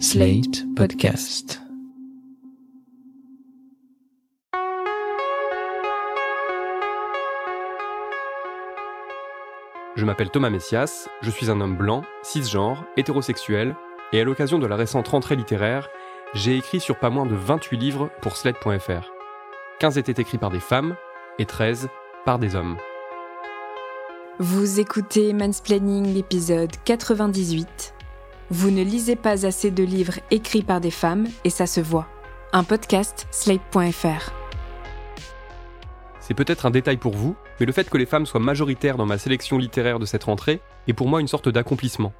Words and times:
Slate 0.00 0.64
Podcast. 0.74 1.60
Je 9.94 10.04
m'appelle 10.04 10.30
Thomas 10.30 10.50
Messias, 10.50 11.08
je 11.22 11.30
suis 11.30 11.50
un 11.50 11.60
homme 11.60 11.76
blanc, 11.76 12.02
cisgenre, 12.22 12.84
hétérosexuel, 12.96 13.76
et 14.12 14.20
à 14.20 14.24
l'occasion 14.24 14.58
de 14.58 14.66
la 14.66 14.76
récente 14.76 15.08
rentrée 15.08 15.36
littéraire, 15.36 15.88
j'ai 16.34 16.56
écrit 16.56 16.80
sur 16.80 16.98
pas 16.98 17.10
moins 17.10 17.26
de 17.26 17.36
28 17.36 17.76
livres 17.76 18.10
pour 18.20 18.36
Slate.fr. 18.36 19.12
15 19.78 19.98
étaient 19.98 20.20
écrits 20.20 20.38
par 20.38 20.50
des 20.50 20.60
femmes 20.60 20.96
et 21.38 21.46
13 21.46 21.88
par 22.24 22.40
des 22.40 22.56
hommes. 22.56 22.76
Vous 24.40 24.80
écoutez 24.80 25.32
Mansplaining 25.32 26.12
l'épisode 26.12 26.72
98. 26.84 27.93
Vous 28.56 28.70
ne 28.70 28.84
lisez 28.84 29.16
pas 29.16 29.44
assez 29.44 29.72
de 29.72 29.82
livres 29.82 30.20
écrits 30.30 30.62
par 30.62 30.80
des 30.80 30.92
femmes 30.92 31.26
et 31.42 31.50
ça 31.50 31.66
se 31.66 31.80
voit. 31.80 32.06
Un 32.52 32.62
podcast 32.62 33.26
slate.fr. 33.32 34.30
C'est 36.20 36.34
peut-être 36.34 36.64
un 36.64 36.70
détail 36.70 36.98
pour 36.98 37.14
vous, 37.14 37.34
mais 37.58 37.66
le 37.66 37.72
fait 37.72 37.90
que 37.90 37.98
les 37.98 38.06
femmes 38.06 38.26
soient 38.26 38.38
majoritaires 38.38 38.96
dans 38.96 39.06
ma 39.06 39.18
sélection 39.18 39.58
littéraire 39.58 39.98
de 39.98 40.06
cette 40.06 40.22
rentrée 40.22 40.60
est 40.86 40.92
pour 40.92 41.08
moi 41.08 41.20
une 41.20 41.26
sorte 41.26 41.48
d'accomplissement. 41.48 42.12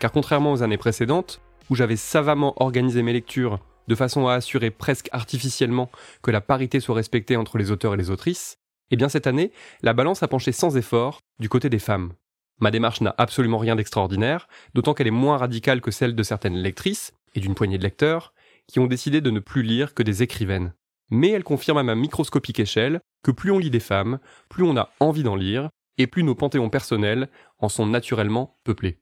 Car 0.00 0.10
contrairement 0.10 0.50
aux 0.50 0.64
années 0.64 0.76
précédentes, 0.76 1.40
où 1.70 1.76
j'avais 1.76 1.94
savamment 1.94 2.60
organisé 2.60 3.04
mes 3.04 3.12
lectures 3.12 3.60
de 3.86 3.94
façon 3.94 4.26
à 4.26 4.34
assurer 4.34 4.72
presque 4.72 5.08
artificiellement 5.12 5.88
que 6.20 6.32
la 6.32 6.40
parité 6.40 6.80
soit 6.80 6.96
respectée 6.96 7.36
entre 7.36 7.58
les 7.58 7.70
auteurs 7.70 7.94
et 7.94 7.96
les 7.96 8.10
autrices, 8.10 8.56
eh 8.90 8.96
bien 8.96 9.08
cette 9.08 9.28
année, 9.28 9.52
la 9.82 9.92
balance 9.92 10.24
a 10.24 10.26
penché 10.26 10.50
sans 10.50 10.76
effort 10.76 11.20
du 11.38 11.48
côté 11.48 11.70
des 11.70 11.78
femmes. 11.78 12.10
Ma 12.58 12.70
démarche 12.70 13.00
n'a 13.00 13.14
absolument 13.18 13.58
rien 13.58 13.76
d'extraordinaire, 13.76 14.48
d'autant 14.74 14.94
qu'elle 14.94 15.06
est 15.06 15.10
moins 15.10 15.36
radicale 15.36 15.80
que 15.80 15.90
celle 15.90 16.14
de 16.14 16.22
certaines 16.22 16.56
lectrices, 16.56 17.12
et 17.34 17.40
d'une 17.40 17.54
poignée 17.54 17.78
de 17.78 17.82
lecteurs, 17.82 18.32
qui 18.66 18.78
ont 18.78 18.86
décidé 18.86 19.20
de 19.20 19.30
ne 19.30 19.40
plus 19.40 19.62
lire 19.62 19.94
que 19.94 20.02
des 20.02 20.22
écrivaines. 20.22 20.72
Mais 21.10 21.30
elle 21.30 21.44
confirme 21.44 21.78
à 21.78 21.82
ma 21.82 21.94
microscopique 21.94 22.58
échelle 22.58 23.00
que 23.22 23.30
plus 23.30 23.50
on 23.50 23.58
lit 23.58 23.70
des 23.70 23.80
femmes, 23.80 24.18
plus 24.48 24.64
on 24.64 24.76
a 24.76 24.90
envie 25.00 25.22
d'en 25.22 25.36
lire, 25.36 25.68
et 25.98 26.06
plus 26.06 26.22
nos 26.22 26.34
panthéons 26.34 26.70
personnels 26.70 27.28
en 27.58 27.68
sont 27.68 27.86
naturellement 27.86 28.58
peuplés. 28.64 28.98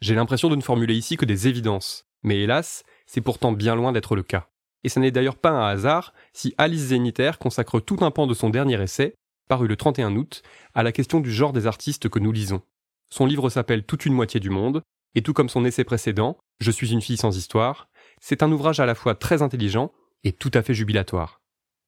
J'ai 0.00 0.14
l'impression 0.14 0.48
de 0.48 0.56
ne 0.56 0.60
formuler 0.60 0.94
ici 0.94 1.16
que 1.16 1.24
des 1.24 1.48
évidences, 1.48 2.06
mais 2.22 2.40
hélas, 2.40 2.84
c'est 3.06 3.20
pourtant 3.20 3.52
bien 3.52 3.74
loin 3.74 3.92
d'être 3.92 4.14
le 4.14 4.22
cas. 4.22 4.48
Et 4.84 4.88
ce 4.88 5.00
n'est 5.00 5.10
d'ailleurs 5.10 5.36
pas 5.36 5.50
un 5.50 5.66
hasard 5.66 6.12
si 6.32 6.54
Alice 6.58 6.88
Zéniter 6.88 7.32
consacre 7.40 7.80
tout 7.80 7.98
un 8.00 8.10
pan 8.10 8.26
de 8.26 8.34
son 8.34 8.50
dernier 8.50 8.80
essai, 8.80 9.14
paru 9.48 9.66
le 9.66 9.76
31 9.76 10.14
août, 10.16 10.42
à 10.74 10.82
la 10.82 10.92
question 10.92 11.20
du 11.20 11.32
genre 11.32 11.52
des 11.52 11.66
artistes 11.66 12.08
que 12.08 12.18
nous 12.18 12.30
lisons. 12.30 12.62
Son 13.10 13.26
livre 13.26 13.50
s'appelle 13.50 13.84
Toute 13.84 14.06
une 14.06 14.12
moitié 14.12 14.40
du 14.40 14.50
monde, 14.50 14.82
et 15.14 15.22
tout 15.22 15.32
comme 15.32 15.48
son 15.48 15.64
essai 15.64 15.84
précédent, 15.84 16.38
Je 16.60 16.70
suis 16.70 16.92
une 16.92 17.00
fille 17.00 17.16
sans 17.16 17.36
histoire, 17.36 17.88
c'est 18.20 18.42
un 18.42 18.50
ouvrage 18.50 18.80
à 18.80 18.86
la 18.86 18.94
fois 18.94 19.14
très 19.14 19.42
intelligent 19.42 19.92
et 20.24 20.32
tout 20.32 20.50
à 20.54 20.62
fait 20.62 20.74
jubilatoire. 20.74 21.40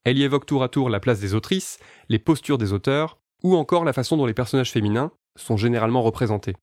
Elle 0.04 0.18
y 0.18 0.22
évoque 0.22 0.46
tour 0.46 0.62
à 0.62 0.68
tour 0.68 0.88
la 0.88 1.00
place 1.00 1.20
des 1.20 1.34
autrices, 1.34 1.78
les 2.08 2.18
postures 2.18 2.56
des 2.56 2.72
auteurs, 2.72 3.18
ou 3.42 3.56
encore 3.56 3.84
la 3.84 3.92
façon 3.92 4.16
dont 4.16 4.26
les 4.26 4.34
personnages 4.34 4.70
féminins 4.70 5.12
sont 5.36 5.56
généralement 5.56 6.02
représentés. 6.02 6.56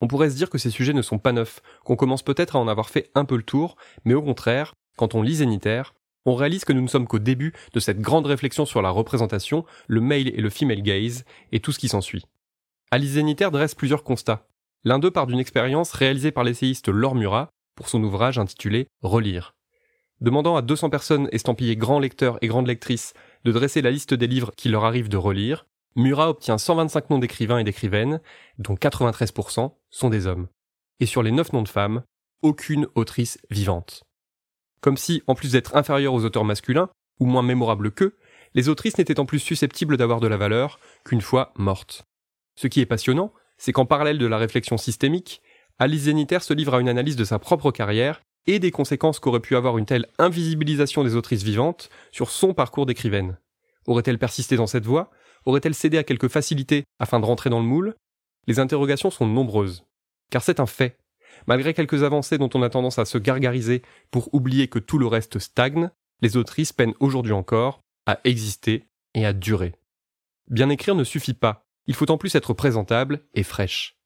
On 0.00 0.08
pourrait 0.08 0.30
se 0.30 0.36
dire 0.36 0.48
que 0.48 0.58
ces 0.58 0.70
sujets 0.70 0.92
ne 0.92 1.02
sont 1.02 1.18
pas 1.18 1.32
neufs, 1.32 1.60
qu'on 1.84 1.96
commence 1.96 2.22
peut-être 2.22 2.56
à 2.56 2.58
en 2.58 2.68
avoir 2.68 2.88
fait 2.88 3.10
un 3.14 3.24
peu 3.24 3.36
le 3.36 3.42
tour, 3.42 3.76
mais 4.04 4.14
au 4.14 4.22
contraire, 4.22 4.74
quand 4.96 5.14
on 5.14 5.22
lit 5.22 5.36
Zénitaire, 5.36 5.94
on 6.24 6.34
réalise 6.34 6.64
que 6.64 6.72
nous 6.72 6.82
ne 6.82 6.88
sommes 6.88 7.06
qu'au 7.06 7.18
début 7.18 7.52
de 7.72 7.80
cette 7.80 8.00
grande 8.00 8.26
réflexion 8.26 8.64
sur 8.64 8.82
la 8.82 8.90
représentation, 8.90 9.64
le 9.88 10.00
male 10.00 10.28
et 10.28 10.40
le 10.40 10.50
female 10.50 10.82
gaze, 10.82 11.24
et 11.52 11.60
tout 11.60 11.72
ce 11.72 11.78
qui 11.78 11.88
s'ensuit. 11.88 12.24
Alice 12.92 13.12
Zénitaire 13.12 13.52
dresse 13.52 13.76
plusieurs 13.76 14.02
constats. 14.02 14.48
L'un 14.82 14.98
d'eux 14.98 15.12
part 15.12 15.28
d'une 15.28 15.38
expérience 15.38 15.92
réalisée 15.92 16.32
par 16.32 16.42
l'essayiste 16.42 16.88
Laure 16.88 17.14
Murat 17.14 17.52
pour 17.76 17.88
son 17.88 18.02
ouvrage 18.02 18.36
intitulé 18.36 18.88
Relire. 19.00 19.54
Demandant 20.20 20.56
à 20.56 20.62
200 20.62 20.90
personnes 20.90 21.28
estampillées 21.30 21.76
grands 21.76 22.00
lecteurs 22.00 22.38
et 22.42 22.48
grandes 22.48 22.66
lectrices 22.66 23.14
de 23.44 23.52
dresser 23.52 23.80
la 23.80 23.92
liste 23.92 24.12
des 24.12 24.26
livres 24.26 24.50
qu'il 24.56 24.72
leur 24.72 24.84
arrive 24.84 25.08
de 25.08 25.16
relire, 25.16 25.66
Murat 25.94 26.30
obtient 26.30 26.58
125 26.58 27.10
noms 27.10 27.18
d'écrivains 27.20 27.58
et 27.58 27.64
d'écrivaines, 27.64 28.20
dont 28.58 28.74
93% 28.74 29.72
sont 29.90 30.10
des 30.10 30.26
hommes. 30.26 30.48
Et 30.98 31.06
sur 31.06 31.22
les 31.22 31.30
9 31.30 31.52
noms 31.52 31.62
de 31.62 31.68
femmes, 31.68 32.02
aucune 32.42 32.88
autrice 32.96 33.38
vivante. 33.50 34.02
Comme 34.80 34.96
si, 34.96 35.22
en 35.28 35.36
plus 35.36 35.52
d'être 35.52 35.76
inférieures 35.76 36.14
aux 36.14 36.24
auteurs 36.24 36.44
masculins, 36.44 36.90
ou 37.20 37.26
moins 37.26 37.42
mémorables 37.42 37.92
qu'eux, 37.92 38.16
les 38.54 38.68
autrices 38.68 38.98
n'étaient 38.98 39.20
en 39.20 39.26
plus 39.26 39.38
susceptibles 39.38 39.96
d'avoir 39.96 40.18
de 40.18 40.26
la 40.26 40.36
valeur 40.36 40.80
qu'une 41.04 41.20
fois 41.20 41.52
mortes. 41.56 42.04
Ce 42.56 42.66
qui 42.66 42.80
est 42.80 42.86
passionnant, 42.86 43.32
c'est 43.58 43.72
qu'en 43.72 43.86
parallèle 43.86 44.18
de 44.18 44.26
la 44.26 44.38
réflexion 44.38 44.76
systémique, 44.76 45.42
Alice 45.78 46.02
Zéniter 46.02 46.40
se 46.40 46.54
livre 46.54 46.74
à 46.74 46.80
une 46.80 46.88
analyse 46.88 47.16
de 47.16 47.24
sa 47.24 47.38
propre 47.38 47.70
carrière 47.70 48.20
et 48.46 48.58
des 48.58 48.70
conséquences 48.70 49.18
qu'aurait 49.18 49.40
pu 49.40 49.56
avoir 49.56 49.78
une 49.78 49.86
telle 49.86 50.08
invisibilisation 50.18 51.04
des 51.04 51.16
autrices 51.16 51.42
vivantes 51.42 51.90
sur 52.10 52.30
son 52.30 52.54
parcours 52.54 52.86
d'écrivaine. 52.86 53.38
Aurait-elle 53.86 54.18
persisté 54.18 54.56
dans 54.56 54.66
cette 54.66 54.86
voie? 54.86 55.10
Aurait-elle 55.46 55.74
cédé 55.74 55.98
à 55.98 56.04
quelques 56.04 56.28
facilités 56.28 56.84
afin 56.98 57.20
de 57.20 57.24
rentrer 57.24 57.50
dans 57.50 57.60
le 57.60 57.66
moule? 57.66 57.94
Les 58.46 58.58
interrogations 58.58 59.10
sont 59.10 59.26
nombreuses. 59.26 59.84
Car 60.30 60.42
c'est 60.42 60.60
un 60.60 60.66
fait. 60.66 60.98
Malgré 61.46 61.74
quelques 61.74 62.02
avancées 62.02 62.38
dont 62.38 62.50
on 62.54 62.62
a 62.62 62.70
tendance 62.70 62.98
à 62.98 63.04
se 63.04 63.18
gargariser 63.18 63.82
pour 64.10 64.32
oublier 64.34 64.68
que 64.68 64.78
tout 64.78 64.98
le 64.98 65.06
reste 65.06 65.38
stagne, 65.38 65.90
les 66.20 66.36
autrices 66.36 66.72
peinent 66.72 66.94
aujourd'hui 67.00 67.32
encore 67.32 67.80
à 68.06 68.20
exister 68.24 68.84
et 69.14 69.24
à 69.24 69.32
durer. 69.32 69.74
Bien 70.48 70.68
écrire 70.68 70.94
ne 70.94 71.04
suffit 71.04 71.34
pas, 71.34 71.69
il 71.90 71.96
faut 71.96 72.12
en 72.12 72.18
plus 72.18 72.36
être 72.36 72.54
présentable 72.54 73.18
et 73.34 73.42
fraîche. 73.42 73.96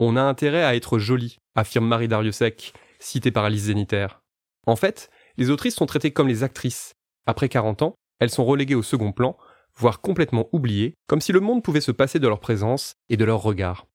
On 0.00 0.16
a 0.16 0.22
intérêt 0.22 0.64
à 0.64 0.74
être 0.74 0.98
jolie, 0.98 1.38
affirme 1.54 1.86
Marie 1.86 2.08
Dariussec, 2.08 2.72
citée 2.98 3.30
par 3.30 3.44
Alice 3.44 3.62
Zénitaire. 3.62 4.22
En 4.66 4.74
fait, 4.74 5.08
les 5.36 5.48
autrices 5.48 5.76
sont 5.76 5.86
traitées 5.86 6.10
comme 6.10 6.26
les 6.26 6.42
actrices. 6.42 6.94
Après 7.26 7.48
40 7.48 7.82
ans, 7.82 7.94
elles 8.18 8.30
sont 8.30 8.44
reléguées 8.44 8.74
au 8.74 8.82
second 8.82 9.12
plan, 9.12 9.36
voire 9.76 10.00
complètement 10.00 10.48
oubliées, 10.50 10.94
comme 11.06 11.20
si 11.20 11.30
le 11.30 11.38
monde 11.38 11.62
pouvait 11.62 11.80
se 11.80 11.92
passer 11.92 12.18
de 12.18 12.26
leur 12.26 12.40
présence 12.40 12.96
et 13.08 13.16
de 13.16 13.24
leur 13.24 13.40
regard. 13.40 13.86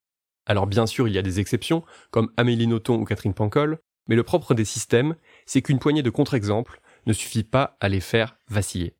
Alors 0.46 0.66
bien 0.66 0.86
sûr, 0.86 1.06
il 1.06 1.12
y 1.12 1.18
a 1.18 1.22
des 1.22 1.38
exceptions, 1.38 1.84
comme 2.10 2.32
Amélie 2.38 2.66
Nothomb 2.66 3.02
ou 3.02 3.04
Catherine 3.04 3.34
Pancol, 3.34 3.78
mais 4.08 4.16
le 4.16 4.22
propre 4.22 4.54
des 4.54 4.64
systèmes, 4.64 5.16
c'est 5.44 5.60
qu'une 5.60 5.80
poignée 5.80 6.02
de 6.02 6.08
contre-exemples 6.08 6.80
ne 7.04 7.12
suffit 7.12 7.44
pas 7.44 7.76
à 7.80 7.90
les 7.90 8.00
faire 8.00 8.38
vaciller. 8.48 8.96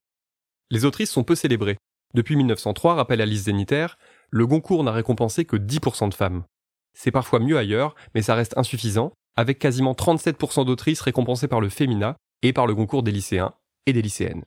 Les 0.70 0.84
autrices 0.84 1.10
sont 1.10 1.24
peu 1.24 1.34
célébrées. 1.34 1.78
Depuis 2.12 2.36
1903, 2.36 2.94
rappelle 2.94 3.20
Alice 3.20 3.44
Zénitaire, 3.44 3.98
le 4.30 4.46
Goncourt 4.46 4.84
n'a 4.84 4.92
récompensé 4.92 5.44
que 5.44 5.56
10% 5.56 6.08
de 6.08 6.14
femmes. 6.14 6.44
C'est 6.92 7.10
parfois 7.10 7.40
mieux 7.40 7.58
ailleurs, 7.58 7.94
mais 8.14 8.22
ça 8.22 8.34
reste 8.34 8.56
insuffisant, 8.56 9.12
avec 9.36 9.58
quasiment 9.58 9.92
37% 9.92 10.64
d'autrices 10.64 11.00
récompensées 11.00 11.48
par 11.48 11.60
le 11.60 11.68
féminin 11.68 12.16
et 12.42 12.52
par 12.52 12.66
le 12.66 12.74
Goncourt 12.74 13.02
des 13.02 13.12
lycéens 13.12 13.54
et 13.86 13.92
des 13.92 14.02
lycéennes. 14.02 14.44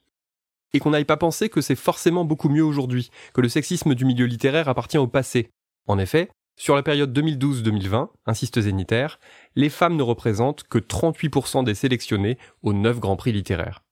Et 0.74 0.80
qu'on 0.80 0.92
n'aille 0.92 1.06
pas 1.06 1.18
penser 1.18 1.50
que 1.50 1.62
c'est 1.62 1.76
forcément 1.76 2.26
beaucoup 2.26 2.50
mieux 2.50 2.64
aujourd'hui, 2.64 3.10
que 3.34 3.42
le 3.42 3.50
sexisme 3.50 3.96
du 3.96 4.06
milieu 4.06 4.26
littéraire 4.26 4.70
appartient 4.70 4.98
au 4.98 5.08
passé. 5.08 5.50
En 5.88 5.98
effet, 5.98 6.30
sur 6.60 6.76
la 6.76 6.84
période 6.84 7.18
2012-2020, 7.18 8.10
insiste 8.26 8.60
Zénitaire, 8.60 9.20
les 9.56 9.70
femmes 9.70 9.96
ne 9.96 10.04
représentent 10.04 10.64
que 10.64 10.80
38% 10.80 11.64
des 11.64 11.76
sélectionnés 11.76 12.38
aux 12.64 12.74
9 12.74 13.00
grands 13.00 13.16
prix 13.16 13.32
littéraires. 13.32 13.84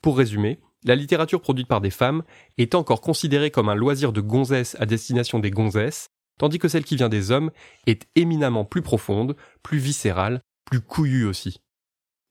Pour 0.00 0.16
résumer, 0.16 0.60
la 0.84 0.96
littérature 0.96 1.40
produite 1.40 1.66
par 1.66 1.80
des 1.80 1.90
femmes 1.90 2.22
est 2.58 2.74
encore 2.74 3.00
considérée 3.00 3.50
comme 3.50 3.68
un 3.68 3.74
loisir 3.74 4.12
de 4.12 4.20
gonzesse 4.20 4.76
à 4.78 4.86
destination 4.86 5.38
des 5.38 5.50
gonzesses, 5.50 6.10
tandis 6.38 6.58
que 6.58 6.68
celle 6.68 6.84
qui 6.84 6.96
vient 6.96 7.08
des 7.08 7.30
hommes 7.30 7.50
est 7.86 8.06
éminemment 8.14 8.64
plus 8.64 8.82
profonde, 8.82 9.36
plus 9.62 9.78
viscérale, 9.78 10.42
plus 10.64 10.80
couillue 10.80 11.24
aussi. 11.24 11.60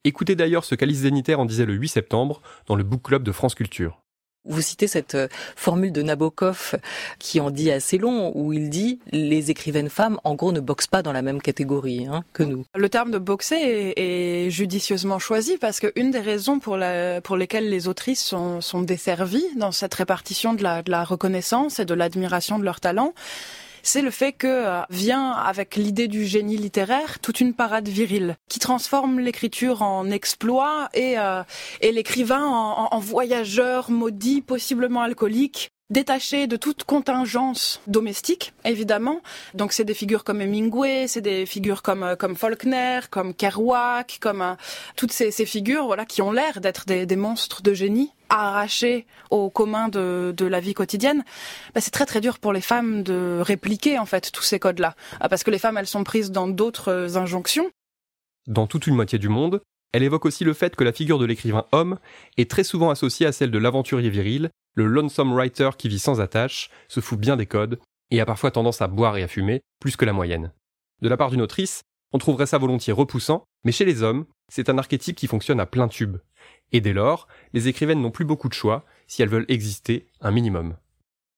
Écoutez 0.03 0.35
d'ailleurs 0.35 0.65
ce 0.65 0.75
qu'Alice 0.75 0.99
Zénitaire 0.99 1.39
en 1.39 1.45
disait 1.45 1.65
le 1.65 1.73
8 1.73 1.87
septembre 1.87 2.41
dans 2.67 2.75
le 2.75 2.83
Book 2.83 3.03
Club 3.03 3.23
de 3.23 3.31
France 3.31 3.55
Culture. 3.55 4.02
Vous 4.45 4.61
citez 4.61 4.87
cette 4.87 5.15
euh, 5.15 5.27
formule 5.55 5.93
de 5.93 6.01
Nabokov 6.01 6.75
qui 7.17 7.39
en 7.39 7.49
dit 7.49 7.71
assez 7.71 7.97
long, 7.97 8.31
où 8.35 8.51
il 8.51 8.69
dit 8.69 8.99
les 9.11 9.51
écrivaines 9.51 9.89
femmes, 9.89 10.19
en 10.25 10.35
gros, 10.35 10.51
ne 10.51 10.59
boxent 10.59 10.87
pas 10.87 11.01
dans 11.01 11.13
la 11.13 11.21
même 11.21 11.41
catégorie 11.41 12.07
hein, 12.07 12.25
que 12.33 12.43
nous. 12.43 12.65
Le 12.75 12.89
terme 12.89 13.11
de 13.11 13.17
boxer 13.17 13.93
est, 13.95 14.49
judicieusement 14.49 15.19
choisi 15.19 15.57
parce 15.57 15.79
qu'une 15.79 16.11
des 16.11 16.19
raisons 16.19 16.59
pour, 16.59 16.75
la, 16.75 17.21
pour 17.21 17.37
lesquelles 17.37 17.69
les 17.69 17.87
autrices 17.87 18.23
sont, 18.23 18.59
sont 18.59 18.81
desservies 18.81 19.45
dans 19.55 19.71
cette 19.71 19.93
répartition 19.93 20.53
de 20.53 20.63
la, 20.63 20.83
de 20.83 20.91
la 20.91 21.05
reconnaissance 21.05 21.79
et 21.79 21.85
de 21.85 21.93
l'admiration 21.93 22.59
de 22.59 22.65
leur 22.65 22.81
talent, 22.81 23.13
c'est 23.83 24.01
le 24.01 24.09
fait 24.09 24.31
que 24.31 24.47
euh, 24.47 24.81
vient 24.89 25.31
avec 25.31 25.75
l'idée 25.75 26.07
du 26.07 26.25
génie 26.25 26.57
littéraire 26.57 27.19
toute 27.19 27.41
une 27.41 27.53
parade 27.53 27.87
virile 27.87 28.37
qui 28.49 28.59
transforme 28.59 29.19
l'écriture 29.19 29.81
en 29.81 30.09
exploit 30.09 30.89
et, 30.93 31.19
euh, 31.19 31.43
et 31.81 31.91
l'écrivain 31.91 32.47
en, 32.47 32.99
voyageur 32.99 33.91
maudit, 33.91 34.41
possiblement 34.41 35.01
alcoolique, 35.01 35.71
détaché 35.89 36.47
de 36.47 36.55
toute 36.55 36.85
contingence 36.85 37.81
domestique, 37.87 38.53
évidemment. 38.63 39.21
Donc 39.53 39.73
c'est 39.73 39.83
des 39.83 39.93
figures 39.93 40.23
comme 40.23 40.41
Hemingway, 40.41 41.07
c'est 41.07 41.21
des 41.21 41.45
figures 41.45 41.81
comme 41.81 42.03
euh, 42.03 42.15
comme 42.15 42.35
Faulkner, 42.35 43.01
comme 43.09 43.33
Kerouac, 43.33 44.17
comme 44.21 44.55
toutes 44.95 45.11
ces, 45.11 45.31
figures 45.45 45.85
voilà 45.85 46.05
qui 46.05 46.21
ont 46.21 46.31
l'air 46.31 46.61
d'être 46.61 46.85
des, 46.85 47.15
monstres 47.15 47.61
de 47.61 47.73
génie 47.73 48.11
arrachés 48.33 49.05
au 49.29 49.49
commun 49.49 49.89
de, 49.89 50.33
la 50.39 50.59
vie 50.59 50.73
quotidienne, 50.73 51.23
bah, 51.73 51.81
c'est 51.81 51.91
très 51.91 52.05
très 52.05 52.21
dur 52.21 52.39
pour 52.39 52.53
les 52.53 52.61
femmes 52.61 53.03
de 53.03 53.39
répliquer 53.41 53.99
en 53.99 54.05
fait 54.05 54.31
tous 54.31 54.43
ces 54.43 54.59
codes-là, 54.59 54.95
ah, 55.19 55.29
parce 55.29 55.43
que 55.43 55.51
les 55.51 55.59
femmes 55.59 55.77
elles 55.77 55.87
sont 55.87 56.03
prises 56.03 56.31
dans 56.31 56.47
d'autres 56.47 57.17
injonctions. 57.17 57.69
Dans 58.47 58.67
toute 58.67 58.87
une 58.87 58.95
moitié 58.95 59.19
du 59.19 59.29
monde, 59.29 59.61
Elle 59.95 60.01
évoque 60.01 60.25
aussi 60.25 60.43
le 60.43 60.53
fait 60.53 60.75
que 60.75 60.83
la 60.83 60.91
figure 60.91 61.19
de 61.19 61.25
l'écrivain 61.25 61.65
homme 61.71 61.99
est 62.37 62.49
très 62.49 62.63
souvent 62.63 62.89
associée 62.89 63.27
à 63.27 63.31
celle 63.31 63.51
de 63.51 63.59
l'aventurier 63.59 64.09
viril, 64.09 64.49
le 64.73 64.87
lonesome 64.87 65.33
writer 65.33 65.69
qui 65.77 65.87
vit 65.87 65.99
sans 65.99 66.19
attache, 66.19 66.71
se 66.87 66.99
fout 66.99 67.19
bien 67.19 67.37
des 67.37 67.45
codes, 67.45 67.79
et 68.09 68.19
a 68.19 68.25
parfois 68.25 68.49
tendance 68.49 68.81
à 68.81 68.87
boire 68.87 69.17
et 69.17 69.23
à 69.23 69.27
fumer, 69.27 69.61
plus 69.79 69.95
que 69.95 70.05
la 70.05 70.13
moyenne. 70.13 70.51
De 71.01 71.09
la 71.09 71.15
part 71.15 71.29
d'une 71.29 71.43
autrice, 71.43 71.83
on 72.11 72.17
trouverait 72.17 72.47
ça 72.47 72.57
volontiers 72.57 72.91
repoussant, 72.91 73.43
mais 73.63 73.71
chez 73.71 73.85
les 73.85 74.01
hommes, 74.01 74.25
c'est 74.51 74.69
un 74.69 74.79
archétype 74.79 75.15
qui 75.15 75.27
fonctionne 75.27 75.59
à 75.59 75.65
plein 75.67 75.87
tube. 75.87 76.17
Et 76.71 76.81
dès 76.81 76.93
lors, 76.93 77.27
les 77.53 77.67
écrivaines 77.67 78.01
n'ont 78.01 78.11
plus 78.11 78.25
beaucoup 78.25 78.49
de 78.49 78.53
choix 78.53 78.85
si 79.07 79.21
elles 79.21 79.29
veulent 79.29 79.45
exister 79.47 80.07
un 80.21 80.31
minimum. 80.31 80.75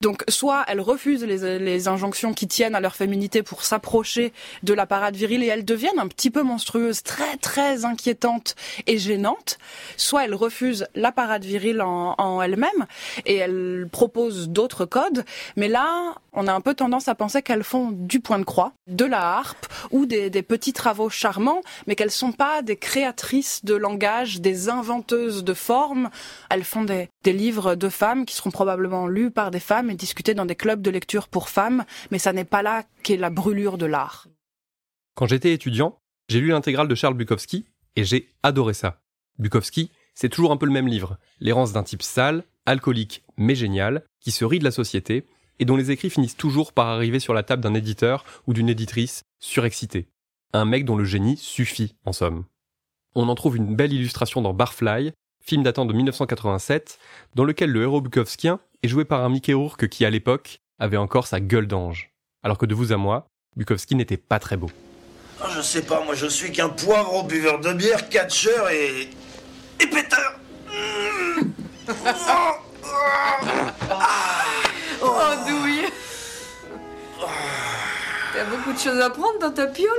Donc 0.06 0.24
soit 0.30 0.64
elles 0.68 0.82
refusent 0.82 1.24
les, 1.24 1.58
les, 1.58 1.88
injonctions 1.88 2.36
qui 2.36 2.48
tiennent 2.48 2.76
à 2.76 2.80
leur 2.80 2.96
féminité 2.96 3.42
pour 3.42 3.64
s'approcher 3.64 4.34
de 4.62 4.72
la 4.76 4.86
parade 4.86 5.16
virile 5.16 5.42
et 5.42 5.48
elles 5.48 5.66
deviennent 5.66 5.98
un 5.98 6.08
petit 6.08 6.30
peu 6.30 6.44
monstrueuses, 6.44 7.02
très 7.02 7.38
très 7.38 7.86
inquiétantes 7.86 8.56
et 8.86 9.00
gênantes, 9.00 9.58
soit 9.98 10.26
elles 10.26 10.36
refusent 10.36 10.86
la 10.94 11.12
parade 11.12 11.44
virile 11.44 11.82
en, 11.82 12.14
en 12.20 12.40
elles-mêmes 12.40 12.86
et 13.26 13.38
elles 13.38 13.88
proposent 13.92 14.48
d'autres 14.48 14.86
codes, 14.86 15.26
mais 15.56 15.70
là 15.70 16.14
on 16.34 16.46
a 16.48 16.54
un 16.54 16.62
peu 16.62 16.76
tendance 16.76 17.08
à 17.08 17.16
penser 17.16 17.42
qu'elles 17.42 17.64
font 17.64 17.90
du 17.92 18.20
point 18.20 18.38
de 18.38 18.44
croix, 18.44 18.74
de 18.88 19.06
la 19.06 19.38
harpe 19.38 19.66
ou 19.90 20.06
des, 20.06 20.30
des 20.30 20.44
petits 20.44 20.74
travaux 20.74 21.10
charmants, 21.10 21.62
mais 21.88 21.96
qu'elles 21.96 22.12
sont 22.12 22.34
pas 22.34 22.62
des 22.62 22.76
créatrices 22.76 23.66
de 23.66 23.74
langage, 23.74 24.42
des 24.42 24.70
inventeuses 24.70 25.44
de 25.44 25.54
formes, 25.56 26.12
elles 26.52 26.64
font 26.64 26.84
des, 26.84 27.10
des 27.26 27.34
livres 27.34 27.74
de 27.74 27.90
femmes 27.90 28.24
qui 28.24 28.36
seront 28.36 28.52
probablement 28.52 29.08
lus 29.08 29.32
par 29.32 29.50
des 29.50 29.60
femmes 29.60 29.90
et 29.90 29.96
discutés 29.96 30.36
dans 30.36 30.46
des 30.46 30.56
clubs 30.56 30.84
de 30.84 30.92
lecture 30.92 31.28
pour 31.28 31.50
femmes, 31.50 31.84
mais 32.12 32.20
ça 32.20 32.34
n'est 32.34 32.46
pas 32.46 32.62
là 32.62 32.84
qu'est 33.02 33.18
la 33.18 33.32
brûlure 33.32 33.80
de 33.80 33.88
l'art. 33.88 34.28
Quand 35.16 35.26
j'étais 35.26 35.52
étudiant, 35.52 35.98
j'ai 36.30 36.40
lu 36.40 36.50
l'intégrale 36.50 36.88
de 36.88 36.94
Charles 36.94 37.16
Bukowski 37.16 37.66
et 37.96 38.04
j'ai 38.04 38.30
adoré 38.44 38.76
ça. 38.76 39.02
Bukowski, 39.40 39.90
c'est 40.14 40.30
toujours 40.30 40.52
un 40.52 40.58
peu 40.58 40.68
le 40.68 40.72
même 40.72 40.88
livre, 40.88 41.18
l'errance 41.40 41.74
d'un 41.74 41.82
type 41.82 42.04
sale, 42.04 42.44
alcoolique 42.68 43.24
mais 43.38 43.56
génial, 43.56 44.04
qui 44.20 44.30
se 44.30 44.46
rit 44.46 44.60
de 44.60 44.64
la 44.64 44.72
société 44.72 45.26
et 45.58 45.66
dont 45.66 45.78
les 45.78 45.90
écrits 45.90 46.12
finissent 46.12 46.38
toujours 46.38 46.74
par 46.74 46.90
arriver 46.90 47.20
sur 47.20 47.34
la 47.34 47.42
table 47.42 47.64
d'un 47.64 47.74
éditeur 47.74 48.24
ou 48.46 48.54
d'une 48.54 48.70
éditrice 48.70 49.24
surexcité. 49.40 50.08
Un 50.54 50.66
mec 50.66 50.86
dont 50.86 50.96
le 50.96 51.06
génie 51.06 51.38
suffit, 51.38 51.96
en 52.06 52.14
somme. 52.14 52.46
On 53.16 53.30
en 53.30 53.36
trouve 53.36 53.58
une 53.58 53.76
belle 53.76 53.94
illustration 53.94 54.44
dans 54.44 54.54
Barfly, 54.54 55.12
film 55.46 55.62
datant 55.62 55.86
de 55.86 55.94
1987, 55.94 56.98
dans 57.36 57.44
lequel 57.44 57.70
le 57.70 57.84
héros 57.84 58.02
bukowskien 58.02 58.60
est 58.82 58.88
joué 58.88 59.06
par 59.06 59.24
un 59.24 59.30
Mickey 59.30 59.54
Rourke 59.54 59.88
qui, 59.88 60.04
à 60.04 60.10
l'époque, 60.10 60.60
avait 60.80 60.98
encore 60.98 61.28
sa 61.28 61.40
gueule 61.40 61.68
d'ange. 61.68 62.12
Alors 62.44 62.58
que 62.58 62.66
de 62.66 62.74
vous 62.74 62.92
à 62.92 62.98
moi, 62.98 63.28
Bukowski 63.56 63.96
n'était 63.96 64.18
pas 64.18 64.40
très 64.40 64.58
beau. 64.58 64.72
Oh, 65.42 65.48
je 65.56 65.62
sais 65.62 65.84
pas, 65.84 66.04
moi 66.04 66.16
je 66.16 66.26
suis 66.26 66.52
qu'un 66.52 66.70
poivre 66.70 67.24
buveur 67.24 67.60
de 67.60 67.74
bière, 67.74 68.10
catcheur 68.10 68.70
et. 68.70 69.10
et 69.80 69.88
péteur 69.88 70.40
mmh. 70.68 71.42
Oh, 75.02 75.20
douille 75.48 75.86
T'as 78.34 78.46
beaucoup 78.46 78.74
de 78.74 78.80
choses 78.80 79.00
à 79.00 79.10
prendre 79.10 79.40
dans 79.40 79.52
ta 79.52 79.68
piole 79.68 79.92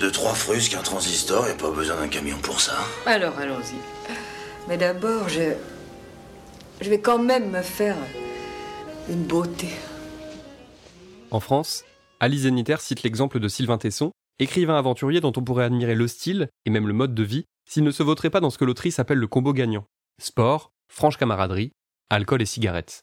Deux, 0.00 0.10
trois 0.10 0.32
frusques, 0.32 0.72
un 0.72 0.82
transistor, 0.82 1.46
et 1.48 1.54
pas 1.54 1.70
besoin 1.70 1.96
d'un 1.96 2.08
camion 2.08 2.38
pour 2.38 2.58
ça. 2.58 2.72
Alors, 3.04 3.38
allons-y. 3.38 3.76
Mais 4.66 4.78
d'abord, 4.78 5.28
je. 5.28 5.52
Je 6.80 6.88
vais 6.88 7.00
quand 7.00 7.18
même 7.18 7.50
me 7.50 7.60
faire 7.60 7.96
une 9.10 9.24
beauté. 9.24 9.68
En 11.30 11.38
France, 11.38 11.84
Alice 12.18 12.42
Zeniter 12.42 12.76
cite 12.78 13.02
l'exemple 13.02 13.40
de 13.40 13.48
Sylvain 13.48 13.76
Tesson, 13.76 14.12
écrivain 14.38 14.78
aventurier 14.78 15.20
dont 15.20 15.34
on 15.36 15.44
pourrait 15.44 15.66
admirer 15.66 15.94
le 15.94 16.08
style 16.08 16.48
et 16.64 16.70
même 16.70 16.86
le 16.86 16.94
mode 16.94 17.14
de 17.14 17.22
vie 17.22 17.44
s'il 17.68 17.84
ne 17.84 17.90
se 17.90 18.02
vautrait 18.02 18.30
pas 18.30 18.40
dans 18.40 18.48
ce 18.48 18.56
que 18.56 18.64
l'autrice 18.64 18.98
appelle 18.98 19.18
le 19.18 19.26
combo 19.26 19.52
gagnant. 19.52 19.84
Sport, 20.18 20.72
franche 20.88 21.18
camaraderie, 21.18 21.72
alcool 22.08 22.40
et 22.40 22.46
cigarettes. 22.46 23.02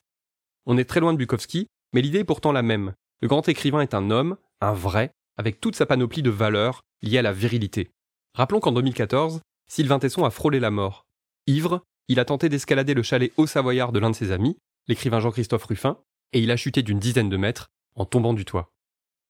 On 0.65 0.79
est 0.79 0.89
très 0.89 0.99
loin 0.99 1.13
de 1.13 1.19
Bukowski, 1.19 1.67
mais 1.93 2.01
l'idée 2.01 2.19
est 2.19 2.23
pourtant 2.23 2.51
la 2.51 2.63
même. 2.63 2.93
Le 3.21 3.27
grand 3.27 3.47
écrivain 3.47 3.81
est 3.81 3.93
un 3.93 4.09
homme, 4.09 4.37
un 4.61 4.73
vrai, 4.73 5.11
avec 5.37 5.61
toute 5.61 5.75
sa 5.75 5.85
panoplie 5.85 6.23
de 6.23 6.29
valeurs 6.29 6.81
liées 7.01 7.19
à 7.19 7.21
la 7.21 7.33
virilité. 7.33 7.89
Rappelons 8.33 8.59
qu'en 8.59 8.71
2014, 8.71 9.41
Sylvain 9.67 9.99
Tesson 9.99 10.25
a 10.25 10.29
frôlé 10.29 10.59
la 10.59 10.71
mort. 10.71 11.05
Ivre, 11.47 11.81
il 12.07 12.19
a 12.19 12.25
tenté 12.25 12.49
d'escalader 12.49 12.93
le 12.93 13.03
chalet 13.03 13.31
haut-savoyard 13.37 13.91
de 13.91 13.99
l'un 13.99 14.09
de 14.09 14.15
ses 14.15 14.31
amis, 14.31 14.57
l'écrivain 14.87 15.19
Jean-Christophe 15.19 15.65
Ruffin, 15.65 15.97
et 16.33 16.39
il 16.39 16.51
a 16.51 16.57
chuté 16.57 16.83
d'une 16.83 16.99
dizaine 16.99 17.29
de 17.29 17.37
mètres 17.37 17.69
en 17.95 18.05
tombant 18.05 18.33
du 18.33 18.45
toit. 18.45 18.71